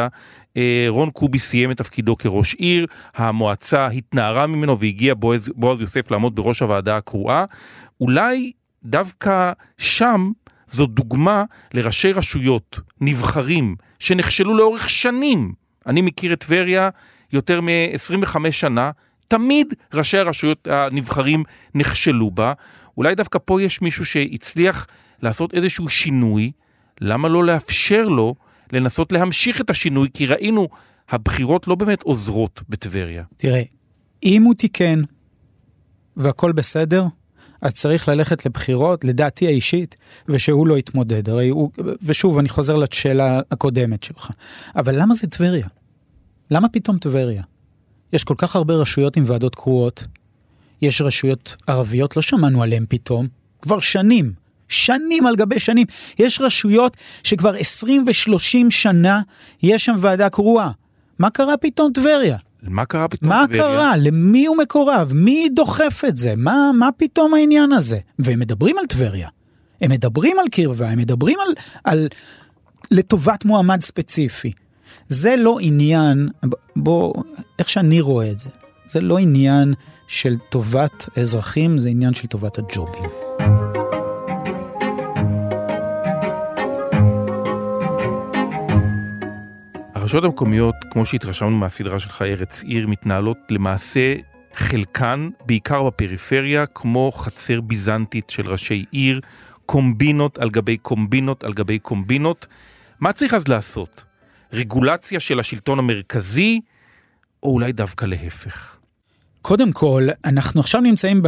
אה, 0.57 0.85
רון 0.87 1.09
קובי 1.09 1.39
סיים 1.39 1.71
את 1.71 1.77
תפקידו 1.77 2.17
כראש 2.17 2.53
עיר, 2.53 2.87
המועצה 3.15 3.87
התנערה 3.87 4.47
ממנו 4.47 4.79
והגיע 4.79 5.13
בועז, 5.13 5.49
בועז 5.55 5.81
יוסף 5.81 6.11
לעמוד 6.11 6.35
בראש 6.35 6.61
הוועדה 6.61 6.97
הקרואה, 6.97 7.45
אולי 8.01 8.51
דווקא 8.83 9.51
שם 9.77 10.31
זו 10.67 10.85
דוגמה 10.85 11.43
לראשי 11.73 12.11
רשויות 12.11 12.79
נבחרים 13.01 13.75
שנכשלו 13.99 14.57
לאורך 14.57 14.89
שנים. 14.89 15.53
אני 15.87 16.01
מכיר 16.01 16.33
את 16.33 16.39
טבריה 16.39 16.89
יותר 17.33 17.61
מ-25 17.61 18.51
שנה, 18.51 18.91
תמיד 19.27 19.73
ראשי 19.93 20.17
הרשויות 20.17 20.67
הנבחרים 20.71 21.43
נכשלו 21.75 22.31
בה. 22.31 22.53
אולי 22.97 23.15
דווקא 23.15 23.39
פה 23.45 23.61
יש 23.61 23.81
מישהו 23.81 24.05
שהצליח 24.05 24.87
לעשות 25.21 25.53
איזשהו 25.53 25.89
שינוי, 25.89 26.51
למה 27.01 27.27
לא 27.27 27.43
לאפשר 27.43 28.07
לו 28.07 28.35
לנסות 28.71 29.11
להמשיך 29.11 29.61
את 29.61 29.69
השינוי? 29.69 30.09
כי 30.13 30.25
ראינו, 30.25 30.67
הבחירות 31.09 31.67
לא 31.67 31.75
באמת 31.75 32.03
עוזרות 32.03 32.61
בטבריה. 32.69 33.23
תראה, 33.37 33.61
אם 34.23 34.43
הוא 34.43 34.53
תיקן 34.53 35.01
והכל 36.17 36.51
בסדר, 36.51 37.05
אז 37.61 37.73
צריך 37.73 38.09
ללכת 38.09 38.45
לבחירות, 38.45 39.03
לדעתי 39.03 39.47
האישית, 39.47 39.95
ושהוא 40.27 40.67
לא 40.67 40.77
יתמודד. 40.77 41.29
הרי 41.29 41.49
הוא, 41.49 41.71
ושוב, 42.01 42.37
אני 42.37 42.49
חוזר 42.49 42.75
לשאלה 42.75 43.41
הקודמת 43.51 44.03
שלך. 44.03 44.31
אבל 44.75 45.01
למה 45.01 45.13
זה 45.13 45.27
טבריה? 45.27 45.67
למה 46.51 46.69
פתאום 46.69 46.97
טבריה? 46.97 47.43
יש 48.13 48.23
כל 48.23 48.35
כך 48.37 48.55
הרבה 48.55 48.73
רשויות 48.73 49.17
עם 49.17 49.23
ועדות 49.27 49.55
קרואות, 49.55 50.05
יש 50.81 51.01
רשויות 51.01 51.55
ערביות, 51.67 52.15
לא 52.15 52.21
שמענו 52.21 52.63
עליהן 52.63 52.85
פתאום, 52.89 53.27
כבר 53.61 53.79
שנים, 53.79 54.33
שנים 54.67 55.27
על 55.27 55.35
גבי 55.35 55.59
שנים. 55.59 55.87
יש 56.19 56.41
רשויות 56.41 56.97
שכבר 57.23 57.55
20 57.55 58.05
ו-30 58.07 58.69
שנה 58.69 59.21
יש 59.63 59.85
שם 59.85 59.95
ועדה 59.99 60.29
קרואה. 60.29 60.71
מה 61.19 61.29
קרה 61.29 61.57
פתאום 61.57 61.91
טבריה? 61.93 62.37
מה 62.63 62.85
קרה 62.85 63.07
פתאום 63.07 63.29
מה 63.29 63.45
טבריה? 63.47 63.63
קרה? 63.63 63.97
למי 63.97 64.45
הוא 64.45 64.57
מקורב? 64.57 65.11
מי 65.13 65.47
דוחף 65.55 66.03
את 66.07 66.17
זה? 66.17 66.33
מה, 66.37 66.71
מה 66.79 66.89
פתאום 66.97 67.33
העניין 67.33 67.71
הזה? 67.71 67.99
והם 68.19 68.39
מדברים 68.39 68.77
על 68.77 68.85
טבריה. 68.85 69.29
הם 69.81 69.91
מדברים 69.91 70.39
על 70.39 70.45
קרבה, 70.51 70.89
הם 70.89 70.97
מדברים 70.97 71.37
על, 71.39 71.53
על 71.83 72.07
לטובת 72.91 73.45
מועמד 73.45 73.81
ספציפי. 73.81 74.51
זה 75.09 75.35
לא 75.35 75.57
עניין, 75.61 76.29
בוא, 76.75 77.13
איך 77.59 77.69
שאני 77.69 78.01
רואה 78.01 78.31
את 78.31 78.39
זה, 78.39 78.49
זה 78.87 79.01
לא 79.01 79.17
עניין 79.17 79.73
של 80.07 80.37
טובת 80.37 81.09
האזרחים, 81.15 81.77
זה 81.77 81.89
עניין 81.89 82.13
של 82.13 82.27
טובת 82.27 82.57
הג'ובים. 82.57 83.09
הרשויות 89.95 90.25
המקומיות, 90.25 90.75
כמו 90.91 91.05
שהתרשמנו 91.05 91.57
מהסדרה 91.57 91.99
שלך 91.99 92.21
ארץ 92.21 92.63
עיר, 92.63 92.87
מתנהלות 92.87 93.37
למעשה 93.49 94.15
חלקן, 94.53 95.29
בעיקר 95.45 95.83
בפריפריה, 95.83 96.65
כמו 96.65 97.11
חצר 97.11 97.61
ביזנטית 97.61 98.29
של 98.29 98.49
ראשי 98.49 98.85
עיר, 98.91 99.21
קומבינות 99.65 100.37
על 100.37 100.49
גבי 100.49 100.77
קומבינות 100.77 101.43
על 101.43 101.53
גבי 101.53 101.79
קומבינות. 101.79 102.47
מה 102.99 103.13
צריך 103.13 103.33
אז 103.33 103.47
לעשות? 103.47 104.03
רגולציה 104.55 105.19
של 105.19 105.39
השלטון 105.39 105.79
המרכזי, 105.79 106.61
או 107.43 107.51
אולי 107.51 107.71
דווקא 107.71 108.05
להפך? 108.05 108.77
קודם 109.41 109.71
כל, 109.71 110.07
אנחנו 110.25 110.61
עכשיו 110.61 110.81
נמצאים, 110.81 111.21
ב... 111.21 111.27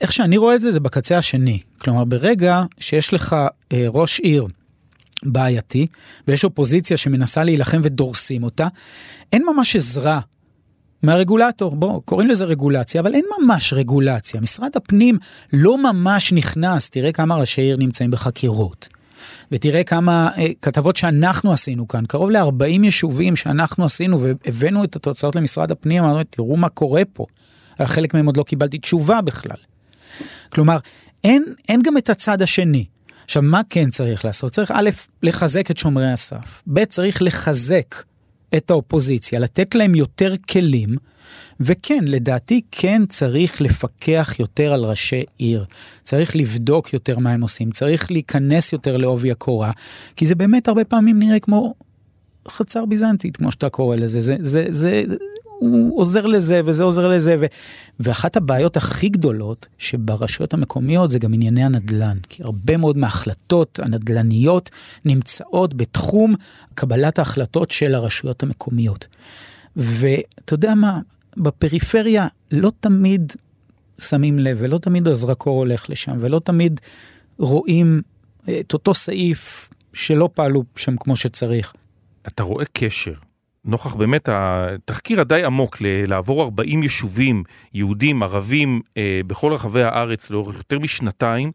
איך 0.00 0.12
שאני 0.12 0.36
רואה 0.36 0.54
את 0.54 0.60
זה, 0.60 0.70
זה 0.70 0.80
בקצה 0.80 1.18
השני. 1.18 1.58
כלומר, 1.78 2.04
ברגע 2.04 2.62
שיש 2.78 3.14
לך 3.14 3.36
אה, 3.72 3.86
ראש 3.88 4.20
עיר 4.20 4.46
בעייתי, 5.22 5.86
ויש 6.28 6.44
אופוזיציה 6.44 6.96
שמנסה 6.96 7.44
להילחם 7.44 7.80
ודורסים 7.82 8.42
אותה, 8.42 8.68
אין 9.32 9.44
ממש 9.54 9.76
עזרה 9.76 10.20
מהרגולטור. 11.02 11.76
בוא, 11.76 12.02
קוראים 12.04 12.28
לזה 12.28 12.44
רגולציה, 12.44 13.00
אבל 13.00 13.14
אין 13.14 13.24
ממש 13.40 13.72
רגולציה. 13.72 14.40
משרד 14.40 14.70
הפנים 14.76 15.18
לא 15.52 15.82
ממש 15.82 16.32
נכנס, 16.32 16.90
תראה 16.90 17.12
כמה 17.12 17.34
ראשי 17.34 17.60
עיר 17.60 17.76
נמצאים 17.76 18.10
בחקירות. 18.10 18.88
ותראה 19.52 19.84
כמה 19.84 20.30
אה, 20.38 20.46
כתבות 20.62 20.96
שאנחנו 20.96 21.52
עשינו 21.52 21.88
כאן, 21.88 22.06
קרוב 22.06 22.30
ל-40 22.30 22.84
יישובים 22.84 23.36
שאנחנו 23.36 23.84
עשינו 23.84 24.20
והבאנו 24.20 24.84
את 24.84 24.96
התוצאות 24.96 25.36
למשרד 25.36 25.70
הפנים, 25.70 26.04
אמרנו, 26.04 26.24
תראו 26.30 26.56
מה 26.56 26.68
קורה 26.68 27.02
פה. 27.12 27.26
על 27.78 27.86
חלק 27.86 28.14
מהם 28.14 28.26
עוד 28.26 28.36
לא 28.36 28.42
קיבלתי 28.42 28.78
תשובה 28.78 29.20
בכלל. 29.20 29.56
כלומר, 30.52 30.78
אין, 31.24 31.44
אין 31.68 31.82
גם 31.82 31.96
את 31.96 32.10
הצד 32.10 32.42
השני. 32.42 32.84
עכשיו, 33.24 33.42
מה 33.42 33.60
כן 33.70 33.90
צריך 33.90 34.24
לעשות? 34.24 34.52
צריך 34.52 34.70
א', 34.74 34.90
לחזק 35.22 35.70
את 35.70 35.76
שומרי 35.76 36.12
הסף, 36.12 36.62
ב', 36.66 36.84
צריך 36.84 37.22
לחזק 37.22 37.94
את 38.56 38.70
האופוזיציה, 38.70 39.38
לתת 39.38 39.74
להם 39.74 39.94
יותר 39.94 40.34
כלים, 40.50 40.96
וכן, 41.60 42.04
לדעתי 42.06 42.60
כן 42.70 43.02
צריך 43.08 43.60
לפקח 43.60 44.34
יותר 44.38 44.72
על 44.72 44.84
ראשי 44.84 45.24
עיר. 45.38 45.64
צריך 46.02 46.36
לבדוק 46.36 46.92
יותר 46.92 47.18
מה 47.18 47.32
הם 47.32 47.40
עושים, 47.40 47.70
צריך 47.70 48.10
להיכנס 48.10 48.72
יותר 48.72 48.96
לעובי 48.96 49.30
הקורה, 49.30 49.70
כי 50.16 50.26
זה 50.26 50.34
באמת 50.34 50.68
הרבה 50.68 50.84
פעמים 50.84 51.18
נראה 51.18 51.40
כמו 51.40 51.74
חצר 52.48 52.84
ביזנטית, 52.84 53.36
כמו 53.36 53.52
שאתה 53.52 53.68
קורא 53.68 53.96
לזה. 53.96 54.20
זה, 54.20 54.36
זה, 54.40 54.66
זה, 54.68 55.04
הוא 55.58 56.00
עוזר 56.00 56.26
לזה 56.26 56.60
וזה 56.64 56.84
עוזר 56.84 57.06
לזה. 57.06 57.36
ו... 57.40 57.46
ואחת 58.00 58.36
הבעיות 58.36 58.76
הכי 58.76 59.08
גדולות 59.08 59.66
שברשויות 59.78 60.54
המקומיות 60.54 61.10
זה 61.10 61.18
גם 61.18 61.34
ענייני 61.34 61.64
הנדל"ן. 61.64 62.18
כי 62.28 62.42
הרבה 62.42 62.76
מאוד 62.76 62.98
מההחלטות 62.98 63.80
הנדל"ניות 63.82 64.70
נמצאות 65.04 65.74
בתחום 65.74 66.34
קבלת 66.74 67.18
ההחלטות 67.18 67.70
של 67.70 67.94
הרשויות 67.94 68.42
המקומיות. 68.42 69.06
ואתה 69.76 70.54
יודע 70.54 70.74
מה, 70.74 71.00
בפריפריה 71.36 72.26
לא 72.52 72.72
תמיד 72.80 73.32
שמים 73.98 74.38
לב 74.38 74.56
ולא 74.60 74.78
תמיד 74.78 75.08
הזרקור 75.08 75.58
הולך 75.58 75.90
לשם 75.90 76.16
ולא 76.20 76.38
תמיד 76.38 76.80
רואים 77.38 78.02
את 78.60 78.72
אותו 78.72 78.94
סעיף 78.94 79.70
שלא 79.92 80.28
פעלו 80.34 80.64
שם 80.76 80.96
כמו 80.96 81.16
שצריך. 81.16 81.72
אתה 82.26 82.42
רואה 82.42 82.64
קשר 82.72 83.14
נוכח 83.64 83.94
באמת 83.94 84.28
התחקיר 84.32 85.20
הדי 85.20 85.44
עמוק 85.44 85.76
לעבור 85.80 86.42
40 86.42 86.82
יישובים 86.82 87.42
יהודים, 87.74 88.22
ערבים, 88.22 88.80
אה, 88.96 89.20
בכל 89.26 89.52
רחבי 89.52 89.82
הארץ 89.82 90.30
לאורך 90.30 90.56
יותר 90.56 90.78
משנתיים, 90.78 91.52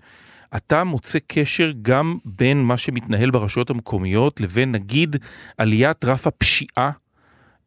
אתה 0.55 0.83
מוצא 0.83 1.19
קשר 1.27 1.71
גם 1.81 2.17
בין 2.25 2.63
מה 2.63 2.77
שמתנהל 2.77 3.31
ברשויות 3.31 3.69
המקומיות 3.69 4.41
לבין 4.41 4.71
נגיד 4.71 5.15
עליית 5.57 6.05
רף 6.05 6.27
הפשיעה 6.27 6.91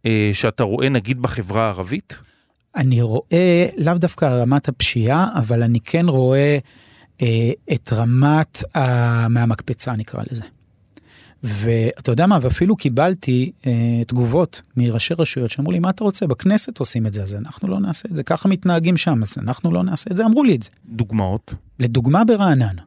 אה, 0.06 0.30
שאתה 0.32 0.62
רואה 0.62 0.88
נגיד 0.88 1.22
בחברה 1.22 1.64
הערבית? 1.64 2.18
אני 2.76 3.02
רואה 3.02 3.66
לאו 3.78 3.94
דווקא 3.94 4.24
רמת 4.24 4.68
הפשיעה, 4.68 5.28
אבל 5.34 5.62
אני 5.62 5.80
כן 5.80 6.08
רואה 6.08 6.58
אה, 7.22 7.50
את 7.72 7.92
רמת 7.92 8.76
ה... 8.76 9.28
מהמקפצה 9.28 9.92
נקרא 9.92 10.22
לזה. 10.30 10.42
ואתה 11.42 12.12
יודע 12.12 12.26
מה, 12.26 12.38
ואפילו 12.42 12.76
קיבלתי 12.76 13.52
אה, 13.66 13.72
תגובות 14.06 14.62
מראשי 14.76 15.14
רשויות 15.18 15.50
שאמרו 15.50 15.72
לי, 15.72 15.78
מה 15.78 15.90
אתה 15.90 16.04
רוצה? 16.04 16.26
בכנסת 16.26 16.78
עושים 16.78 17.06
את 17.06 17.14
זה, 17.14 17.22
אז 17.22 17.34
אנחנו 17.34 17.68
לא 17.68 17.80
נעשה 17.80 18.08
את 18.10 18.16
זה, 18.16 18.22
ככה 18.22 18.48
מתנהגים 18.48 18.96
שם, 18.96 19.22
אז 19.22 19.38
אנחנו 19.38 19.72
לא 19.72 19.82
נעשה 19.84 20.10
את 20.10 20.16
זה, 20.16 20.26
אמרו 20.26 20.44
לי 20.44 20.54
את 20.54 20.62
זה. 20.62 20.70
דוגמאות? 20.88 21.54
לדוגמה 21.80 22.24
ברעננה. 22.24 22.82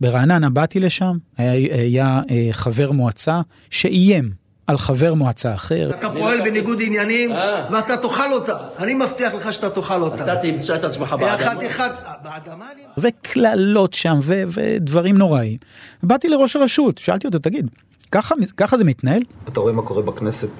ברעננה 0.00 0.50
באתי 0.50 0.80
לשם, 0.80 1.16
היה, 1.38 1.52
היה 1.76 2.20
אה, 2.30 2.48
חבר 2.52 2.92
מועצה 2.92 3.40
שאיים 3.70 4.41
על 4.66 4.78
חבר 4.78 5.14
מועצה 5.14 5.54
אחר. 5.54 5.90
אתה 5.98 6.10
פועל 6.10 6.40
בניגוד 6.40 6.78
עניינים 6.82 7.30
ואתה 7.72 7.96
תאכל 7.96 8.32
אותה. 8.32 8.56
אני 8.78 8.94
מבטיח 8.94 9.34
לך 9.34 9.52
שאתה 9.52 9.70
תאכל 9.70 10.02
אותה. 10.02 10.22
אתה 10.24 10.36
תמצא 10.36 10.76
את 10.76 10.84
עצמך 10.84 11.12
באדמה. 11.12 11.66
אחד, 11.66 11.90
באדמה. 12.22 12.64
וקללות 12.98 13.92
שם 13.92 14.18
ודברים 14.48 15.16
נוראים. 15.18 15.56
באתי 16.02 16.28
לראש 16.28 16.56
הרשות, 16.56 16.98
שאלתי 16.98 17.26
אותו, 17.26 17.38
תגיד, 17.38 17.68
ככה, 18.10 18.34
ככה 18.56 18.76
זה 18.76 18.84
מתנהל? 18.84 19.22
אתה 19.48 19.60
רואה 19.60 19.72
מה 19.72 19.82
קורה 19.82 20.02
בכנסת, 20.02 20.50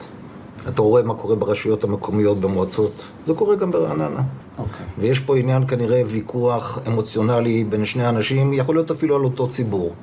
אתה 0.69 0.83
רואה 0.83 1.03
מה 1.03 1.15
קורה 1.15 1.37
ברשויות 1.37 1.85
המקומיות, 1.85 2.41
במועצות, 2.41 3.05
זה 3.27 3.35
קורה 3.35 3.57
גם 3.57 3.71
ברעננה. 3.71 4.23
אוקיי. 4.59 4.87
ויש 4.99 5.21
פה 5.21 5.37
עניין 5.37 5.67
כנראה 5.67 6.03
ויכוח 6.07 6.79
אמוציונלי 6.87 7.65
בין 7.65 7.85
שני 7.85 8.09
אנשים, 8.09 8.53
יכול 8.53 8.75
להיות 8.75 8.91
אפילו 8.91 9.17
על 9.17 9.25
אותו 9.25 9.49
ציבור. 9.49 9.95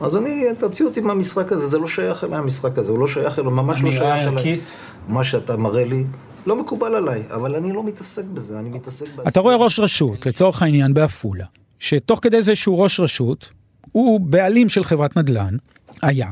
אז 0.00 0.16
אני, 0.16 0.44
תוציא 0.58 0.84
אותי 0.84 1.00
מהמשחק 1.00 1.52
הזה, 1.52 1.66
זה 1.66 1.78
לא 1.78 1.88
שייך 1.88 2.24
אליי 2.24 2.38
המשחק 2.38 2.78
הזה, 2.78 2.92
הוא 2.92 2.98
לא 2.98 3.08
שייך 3.08 3.38
אליי, 3.38 3.50
ממש 3.52 3.82
לא 3.82 3.90
שייך 3.90 4.02
אמירה 4.02 4.14
אליי. 4.14 4.26
ערכית? 4.26 4.72
מה 5.08 5.24
שאתה 5.24 5.56
מראה 5.56 5.84
לי, 5.84 6.04
לא 6.46 6.56
מקובל 6.56 6.94
עליי, 6.94 7.22
אבל 7.30 7.54
אני 7.54 7.72
לא 7.72 7.84
מתעסק 7.84 8.24
בזה, 8.24 8.58
אני 8.58 8.68
מתעסק 8.68 9.06
בעצמי. 9.06 9.28
אתה 9.28 9.40
רואה 9.40 9.56
ראש 9.56 9.80
רשות, 9.80 10.26
לצורך 10.26 10.62
העניין 10.62 10.94
בעפולה, 10.94 11.44
שתוך 11.78 12.18
כדי 12.22 12.42
זה 12.42 12.56
שהוא 12.56 12.82
ראש 12.82 13.00
רשות, 13.00 13.50
הוא 13.92 14.20
בעלים 14.20 14.68
של 14.68 14.84
חברת 14.84 15.16
נדל"ן, 15.16 15.56
היה, 16.02 16.28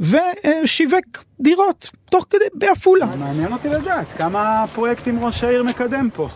ושיווק 0.00 1.24
דירות, 1.40 1.90
תוך 2.10 2.26
כדי, 2.30 2.44
בעפולה. 2.54 3.06
מעניין 3.18 3.52
אותי 3.52 3.68
לדעת 3.68 4.12
כמה 4.12 4.64
פרויקטים 4.74 5.24
ראש 5.24 5.44
העיר 5.44 5.62
מקדם 5.62 6.08
פה. 6.14 6.28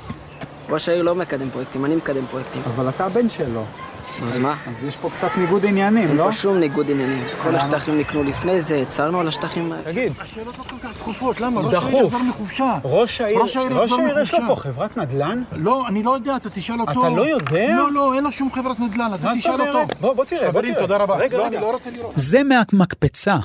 ראש 0.70 0.88
העיר 0.88 1.02
לא 1.02 1.14
מקדם 1.14 1.50
פרויקטים, 1.50 1.84
אני 1.84 1.96
מקדם 1.96 2.26
פרויקטים. 2.30 2.62
אבל 2.66 2.88
אתה 2.88 3.04
הבן 3.06 3.28
שלו. 3.28 3.64
אז 4.22 4.38
מה? 4.38 4.57
אז 4.66 4.85
יש 4.85 4.96
פה 4.96 5.11
קצת 5.11 5.28
ניגוד 5.38 5.66
עניינים, 5.66 6.09
אין 6.09 6.16
לא? 6.16 6.24
פה 6.24 6.33
שום 6.33 6.57
ניגוד 6.57 6.90
עניינים. 6.90 7.24
כל 7.42 7.48
למה? 7.48 7.59
השטחים 7.59 7.98
נקנו 7.98 8.22
לפני 8.24 8.61
זה, 8.61 8.81
הצהרנו 8.81 9.20
על 9.20 9.28
השטחים 9.28 9.72
האלה. 9.72 9.85
תגיד, 9.85 10.12
דחופות, 10.94 11.40
למה? 11.40 11.61
ראש 11.61 11.74
דחוף. 11.74 11.92
העיר 11.94 12.04
יחזור 12.04 12.22
מחופשה. 12.28 12.78
ראש 12.85 13.20
העיר, 13.20 13.38
ראש 13.38 13.57
העיר 13.57 13.81
ראש 13.81 13.92
העיר 13.92 14.20
יש 14.20 14.35
לו. 14.35 14.38
פה 14.48 14.57
חברת 14.57 14.96
נדל"ן? 14.96 15.42
לא, 15.52 15.88
אני 15.88 16.02
לא 16.02 16.11
יודע, 16.11 16.37
אתה 16.37 16.50
תשאל 16.50 16.81
אותו. 16.81 16.92
אתה 16.92 17.09
לא 17.09 17.28
יודע? 17.28 17.76
לא, 17.76 17.92
לא, 17.92 18.14
אין 18.14 18.24
לו 18.24 18.33
שום 18.33 18.52
חברת 18.52 18.81
נדל"ן, 18.81 19.11
אתה 19.14 19.31
תשאל 19.38 19.61
אותו. 19.61 19.81
בוא, 20.00 20.12
בוא 20.12 20.24
תראה, 20.24 20.48
חברים. 20.48 20.74
תודה 20.74 20.96
רבה. 20.96 21.16
רגע, 21.16 21.38
לא, 21.38 21.44
רגע. 21.44 21.57
אני 21.57 21.64
לא 21.66 21.72
רוצה 21.72 21.90
לראות. 21.90 22.12
זה 22.16 22.42
מהמקפצה. 22.42 23.37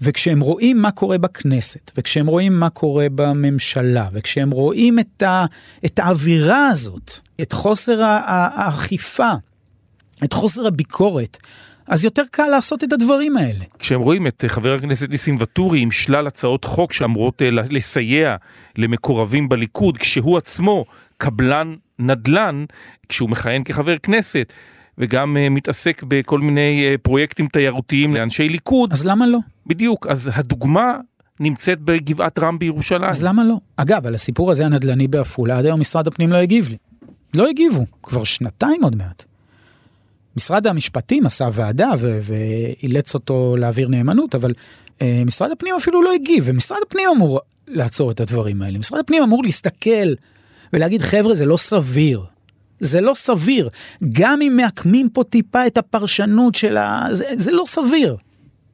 וכשהם 0.00 0.40
רואים 0.40 0.82
מה 0.82 0.90
קורה 0.90 1.18
בכנסת, 1.18 1.90
וכשהם 1.98 2.26
רואים 2.26 2.60
מה 2.60 2.70
קורה 2.70 3.06
בממשלה, 3.14 4.08
וכשהם 4.12 4.50
רואים 4.50 4.98
את, 4.98 5.22
ה, 5.22 5.44
את 5.84 5.98
האווירה 5.98 6.68
הזאת, 6.68 7.12
את 7.42 7.52
חוסר 7.52 8.00
האכיפה, 8.02 9.30
את 10.24 10.32
חוסר 10.32 10.66
הביקורת, 10.66 11.38
אז 11.86 12.04
יותר 12.04 12.22
קל 12.30 12.46
לעשות 12.46 12.84
את 12.84 12.92
הדברים 12.92 13.36
האלה. 13.36 13.64
כשהם 13.78 14.00
רואים 14.00 14.26
את 14.26 14.44
אה, 14.44 14.48
חבר 14.48 14.74
הכנסת 14.74 15.10
ניסים 15.10 15.36
ואטורי 15.38 15.80
עם 15.80 15.90
שלל 15.90 16.26
הצעות 16.26 16.64
חוק 16.64 16.92
שאמורות 16.92 17.42
אה, 17.42 17.50
לסייע 17.50 18.36
למקורבים 18.78 19.48
בליכוד, 19.48 19.98
כשהוא 19.98 20.38
עצמו 20.38 20.84
קבלן 21.18 21.74
נדל"ן, 21.98 22.64
כשהוא 23.08 23.30
מכהן 23.30 23.64
כחבר 23.64 23.98
כנסת, 23.98 24.52
וגם 24.98 25.36
אה, 25.36 25.48
מתעסק 25.48 26.02
בכל 26.08 26.40
מיני 26.40 26.84
פרויקטים 27.02 27.48
תיירותיים 27.48 28.14
לאנשי 28.14 28.48
ליכוד. 28.48 28.92
אז 28.92 29.06
למה 29.06 29.26
לא? 29.26 29.38
בדיוק, 29.66 30.06
אז 30.06 30.30
הדוגמה 30.34 30.96
נמצאת 31.40 31.80
בגבעת 31.80 32.38
רם 32.38 32.58
בירושלים. 32.58 33.10
אז 33.10 33.24
למה 33.24 33.44
לא? 33.44 33.54
אגב, 33.76 34.06
על 34.06 34.14
הסיפור 34.14 34.50
הזה 34.50 34.66
הנדל"ני 34.66 35.08
בעפולה, 35.08 35.58
עד 35.58 35.64
היום 35.64 35.80
משרד 35.80 36.06
הפנים 36.06 36.32
לא 36.32 36.36
הגיב 36.36 36.68
לי. 36.68 36.76
לא 37.34 37.48
הגיבו, 37.48 37.84
כבר 38.02 38.24
שנתיים 38.24 38.84
עוד 38.84 38.96
מעט. 38.96 39.24
משרד 40.36 40.66
המשפטים 40.66 41.26
עשה 41.26 41.48
ועדה 41.52 41.90
ואילץ 42.00 43.14
אותו 43.14 43.56
להעביר 43.58 43.88
נאמנות, 43.88 44.34
אבל 44.34 44.52
אה, 45.02 45.22
משרד 45.26 45.50
הפנים 45.50 45.74
אפילו 45.74 46.02
לא 46.02 46.12
הגיב, 46.12 46.44
ומשרד 46.46 46.78
הפנים 46.86 47.08
אמור 47.16 47.40
לעצור 47.68 48.10
את 48.10 48.20
הדברים 48.20 48.62
האלה. 48.62 48.78
משרד 48.78 49.00
הפנים 49.00 49.22
אמור 49.22 49.42
להסתכל 49.44 50.14
ולהגיד, 50.72 51.02
חבר'ה, 51.02 51.34
זה 51.34 51.46
לא 51.46 51.56
סביר. 51.56 52.24
זה 52.80 53.00
לא 53.00 53.14
סביר. 53.14 53.68
גם 54.12 54.42
אם 54.42 54.56
מעקמים 54.56 55.08
פה 55.08 55.24
טיפה 55.24 55.66
את 55.66 55.78
הפרשנות 55.78 56.54
של 56.54 56.76
ה... 56.76 57.06
זה, 57.12 57.24
זה 57.36 57.52
לא 57.52 57.64
סביר. 57.66 58.16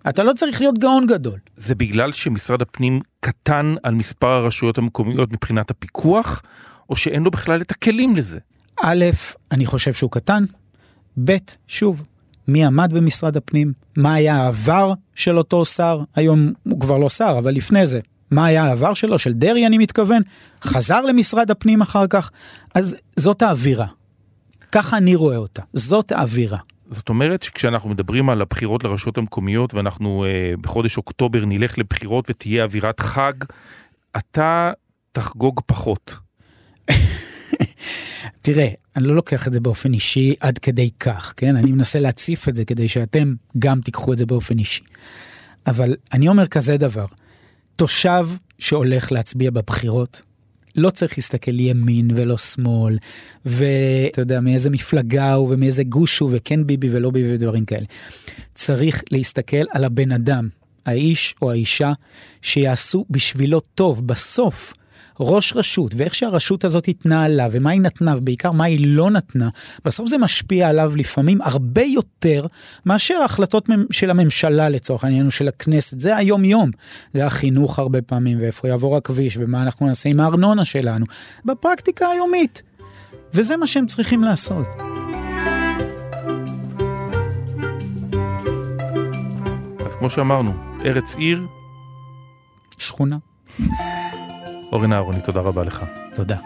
אתה 0.09 0.23
לא 0.23 0.33
צריך 0.33 0.61
להיות 0.61 0.79
גאון 0.79 1.07
גדול. 1.07 1.39
זה 1.57 1.75
בגלל 1.75 2.13
שמשרד 2.13 2.63
הפנים 2.63 3.01
קטן 3.21 3.75
על 3.83 3.95
מספר 3.95 4.29
הרשויות 4.29 4.79
המקומיות 4.79 5.33
מבחינת 5.33 5.71
הפיקוח, 5.71 6.43
או 6.91 6.97
שאין 6.97 7.23
לו 7.23 7.31
בכלל 7.31 7.61
את 7.61 7.71
הכלים 7.71 8.17
לזה? 8.17 8.39
א', 8.83 9.05
אני 9.53 9.67
חושב 9.67 9.95
שהוא 9.95 10.11
קטן. 10.11 10.45
ב', 11.25 11.37
שוב, 11.69 12.03
מי 12.49 12.65
עמד 12.65 12.93
במשרד 12.93 13.37
הפנים? 13.37 13.73
מה 13.97 14.15
היה 14.15 14.37
העבר 14.37 14.93
של 15.15 15.39
אותו 15.39 15.65
שר? 15.65 16.01
היום 16.17 16.53
הוא 16.63 16.81
כבר 16.81 16.99
לא 16.99 17.09
שר, 17.09 17.37
אבל 17.39 17.53
לפני 17.53 17.87
זה. 17.87 18.01
מה 18.31 18.47
היה 18.47 18.65
העבר 18.65 18.95
שלו? 18.95 19.19
של 19.19 19.33
דרעי 19.33 19.67
אני 19.67 19.79
מתכוון. 19.79 20.23
חזר 20.65 21.01
למשרד 21.01 21.51
הפנים 21.51 21.81
אחר 21.81 22.07
כך. 22.07 22.31
אז 22.75 22.97
זאת 23.17 23.43
האווירה. 23.43 23.87
ככה 24.73 24.97
אני 24.97 25.15
רואה 25.15 25.37
אותה. 25.37 25.63
זאת 25.73 26.13
האווירה. 26.13 26.59
זאת 26.91 27.09
אומרת 27.09 27.43
שכשאנחנו 27.43 27.91
מדברים 27.91 28.31
על 28.31 28.41
הבחירות 28.41 28.85
לרשויות 28.85 29.19
המקומיות 29.19 29.75
ואנחנו 29.75 30.25
אה, 30.25 30.55
בחודש 30.61 30.97
אוקטובר 30.97 31.45
נלך 31.45 31.79
לבחירות 31.79 32.31
ותהיה 32.31 32.65
אווירת 32.65 33.01
חג, 33.01 33.33
אתה 34.17 34.73
תחגוג 35.13 35.61
פחות. 35.67 36.17
תראה, 38.53 38.69
אני 38.97 39.09
לא 39.09 39.15
לוקח 39.15 39.47
את 39.49 39.53
זה 39.53 39.61
באופן 39.61 39.93
אישי 39.93 40.35
עד 40.41 40.59
כדי 40.59 40.91
כך, 41.01 41.35
כן? 41.37 41.57
אני 41.57 41.73
מנסה 41.73 42.01
להציף 42.01 42.49
את 42.49 42.57
זה 42.57 42.65
כדי 42.65 42.89
שאתם 42.89 43.35
גם 43.59 43.81
תיקחו 43.81 44.13
את 44.13 44.19
זה 44.19 44.27
באופן 44.27 44.59
אישי. 44.59 44.83
אבל 45.67 45.97
אני 46.13 46.29
אומר 46.29 46.47
כזה 46.47 46.77
דבר, 46.77 47.05
תושב 47.77 48.29
שהולך 48.59 49.13
להצביע 49.13 49.51
בבחירות, 49.51 50.23
לא 50.77 50.91
צריך 50.91 51.19
להסתכל 51.19 51.61
ימין 51.61 52.11
ולא 52.15 52.39
שמאל, 52.39 52.99
ואתה 53.47 54.21
יודע, 54.21 54.41
מאיזה 54.41 54.71
מפלגה 54.71 55.33
הוא 55.33 55.49
ומאיזה 55.51 55.85
גוש 55.85 56.19
הוא, 56.19 56.31
וכן 56.33 56.67
ביבי 56.67 56.89
ולא 56.91 57.11
ביבי 57.11 57.35
ודברים 57.35 57.65
כאלה. 57.65 57.87
צריך 58.55 59.03
להסתכל 59.11 59.65
על 59.71 59.85
הבן 59.85 60.13
אדם, 60.13 60.49
האיש 60.87 61.35
או 61.43 61.51
האישה, 61.51 61.93
שיעשו 62.43 63.05
בשבילו 63.11 63.61
טוב. 63.61 64.07
בסוף, 64.07 64.75
ראש 65.21 65.57
רשות, 65.57 65.95
ואיך 65.97 66.15
שהרשות 66.15 66.65
הזאת 66.65 66.89
התנהלה, 66.89 67.49
ומה 67.51 67.71
היא 67.71 67.81
נתנה, 67.81 68.15
ובעיקר 68.17 68.53
מה 68.53 68.65
היא 68.65 68.87
לא 68.89 69.11
נתנה, 69.11 69.49
בסוף 69.85 70.09
זה 70.09 70.19
משפיע 70.19 70.69
עליו 70.69 70.93
לפעמים 70.97 71.39
הרבה 71.43 71.83
יותר 71.83 72.47
מאשר 72.87 73.15
ההחלטות 73.15 73.71
מ- 73.71 73.93
של 73.93 74.11
הממשלה 74.11 74.69
לצורך 74.69 75.05
העניין, 75.05 75.27
או 75.27 75.31
של 75.31 75.49
הכנסת. 75.49 76.01
זה 76.01 76.17
היום-יום. 76.17 76.71
זה 77.15 77.27
החינוך 77.27 77.79
הרבה 77.79 78.03
פעמים, 78.03 78.41
ואיפה 78.41 78.69
יעבור 78.69 78.97
הכביש, 78.97 79.37
ומה 79.41 79.63
אנחנו 79.63 79.87
נעשה 79.87 80.09
עם 80.09 80.21
הארנונה 80.21 80.65
שלנו. 80.65 81.07
בפרקטיקה 81.45 82.07
היומית. 82.07 82.63
וזה 83.35 83.57
מה 83.57 83.67
שהם 83.67 83.87
צריכים 83.87 84.25
לעשות. 84.25 84.67
אז 89.87 89.95
כמו 89.99 90.11
שאמרנו, 90.11 90.53
ארץ 90.85 91.17
עיר, 91.17 91.47
שכונה. 92.79 93.17
אורן 94.73 94.93
אהרוני, 94.93 95.21
תודה 95.21 95.41
רבה 95.41 95.65
לך. 95.65 95.85
תודה. 96.15 96.37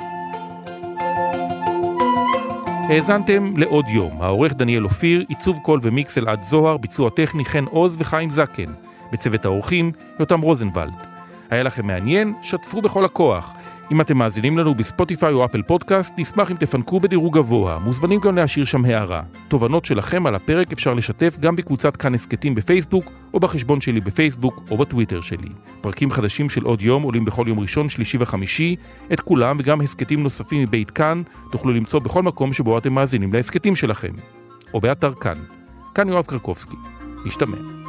האזנתם 2.89 3.57
לעוד 3.57 3.89
יום, 3.89 4.23
העורך 4.23 4.53
דניאל 4.55 4.85
אופיר, 4.85 5.25
עיצוב 5.29 5.59
קול 5.59 5.81
ומיקס 5.83 6.19
אלעד 6.19 6.43
זוהר, 6.43 6.77
ביצוע 6.77 7.11
טכני 7.11 7.45
חן 7.45 7.65
עוז 7.65 7.97
וחיים 8.01 8.31
זקן. 8.31 8.73
בצוות 9.13 9.45
האורחים, 9.45 9.93
יותם 10.21 10.41
רוזנבלד. 10.41 11.07
היה 11.51 11.63
לכם 11.63 11.87
מעניין? 11.87 12.35
שתפו 12.43 12.83
בכל 12.83 13.05
הכוח. 13.05 13.55
אם 13.93 14.01
אתם 14.01 14.17
מאזינים 14.17 14.59
לנו 14.59 14.75
בספוטיפיי 14.75 15.33
או 15.33 15.45
אפל 15.45 15.63
פודקאסט, 15.63 16.15
נשמח 16.19 16.51
אם 16.51 16.57
תפנקו 16.57 17.01
בדירוג 17.01 17.39
גבוה. 17.39 17.79
מוזמנים 17.79 18.21
גם 18.21 18.37
להשאיר 18.37 18.65
שם 18.65 18.85
הערה. 18.85 19.23
תובנות 19.49 19.85
שלכם 19.85 20.27
על 20.27 20.35
הפרק 20.35 20.73
אפשר 20.73 20.95
לשתף 20.95 21.39
גם 21.41 21.57
בקבוצת 21.57 21.97
כאן 21.97 22.15
הסכתים 22.15 22.55
בפייסבוק, 22.55 23.05
או 23.35 23.41
בחשבון 23.41 23.81
שלי 23.81 24.01
בפייסבוק 24.01 24.61
או 24.71 24.77
בטוויטר 24.77 25.21
שלי. 25.21 25.49
פרקים 25.81 26.11
חדשים 26.11 26.49
של 26.49 26.65
עוד 26.65 26.83
יום 26.83 27.03
עולים 27.03 27.25
בכל 27.25 27.45
יום 27.49 27.61
ראשון, 27.61 27.89
שלישי 27.89 28.19
וחמישי. 28.21 28.77
את 29.13 29.21
כולם 29.21 29.57
וגם 29.61 29.81
הסכתים 29.81 30.23
נוספים 30.23 30.63
מבית 30.63 30.91
כאן 30.91 31.23
תוכלו 31.51 31.73
למצוא 31.73 32.01
בכל 32.01 32.23
מקום 32.23 32.53
שבו 32.53 32.79
אתם 32.79 32.93
מאזינים 32.93 33.33
להסכתים 33.33 33.77
שלכם. 33.77 34.13
או 34.75 34.81
באתר 34.81 35.15
כאן. 35.15 35.37
כאן 35.95 36.09
יואב 36.09 36.25
קרקובסקי. 36.25 36.77
נשתמע. 37.27 37.84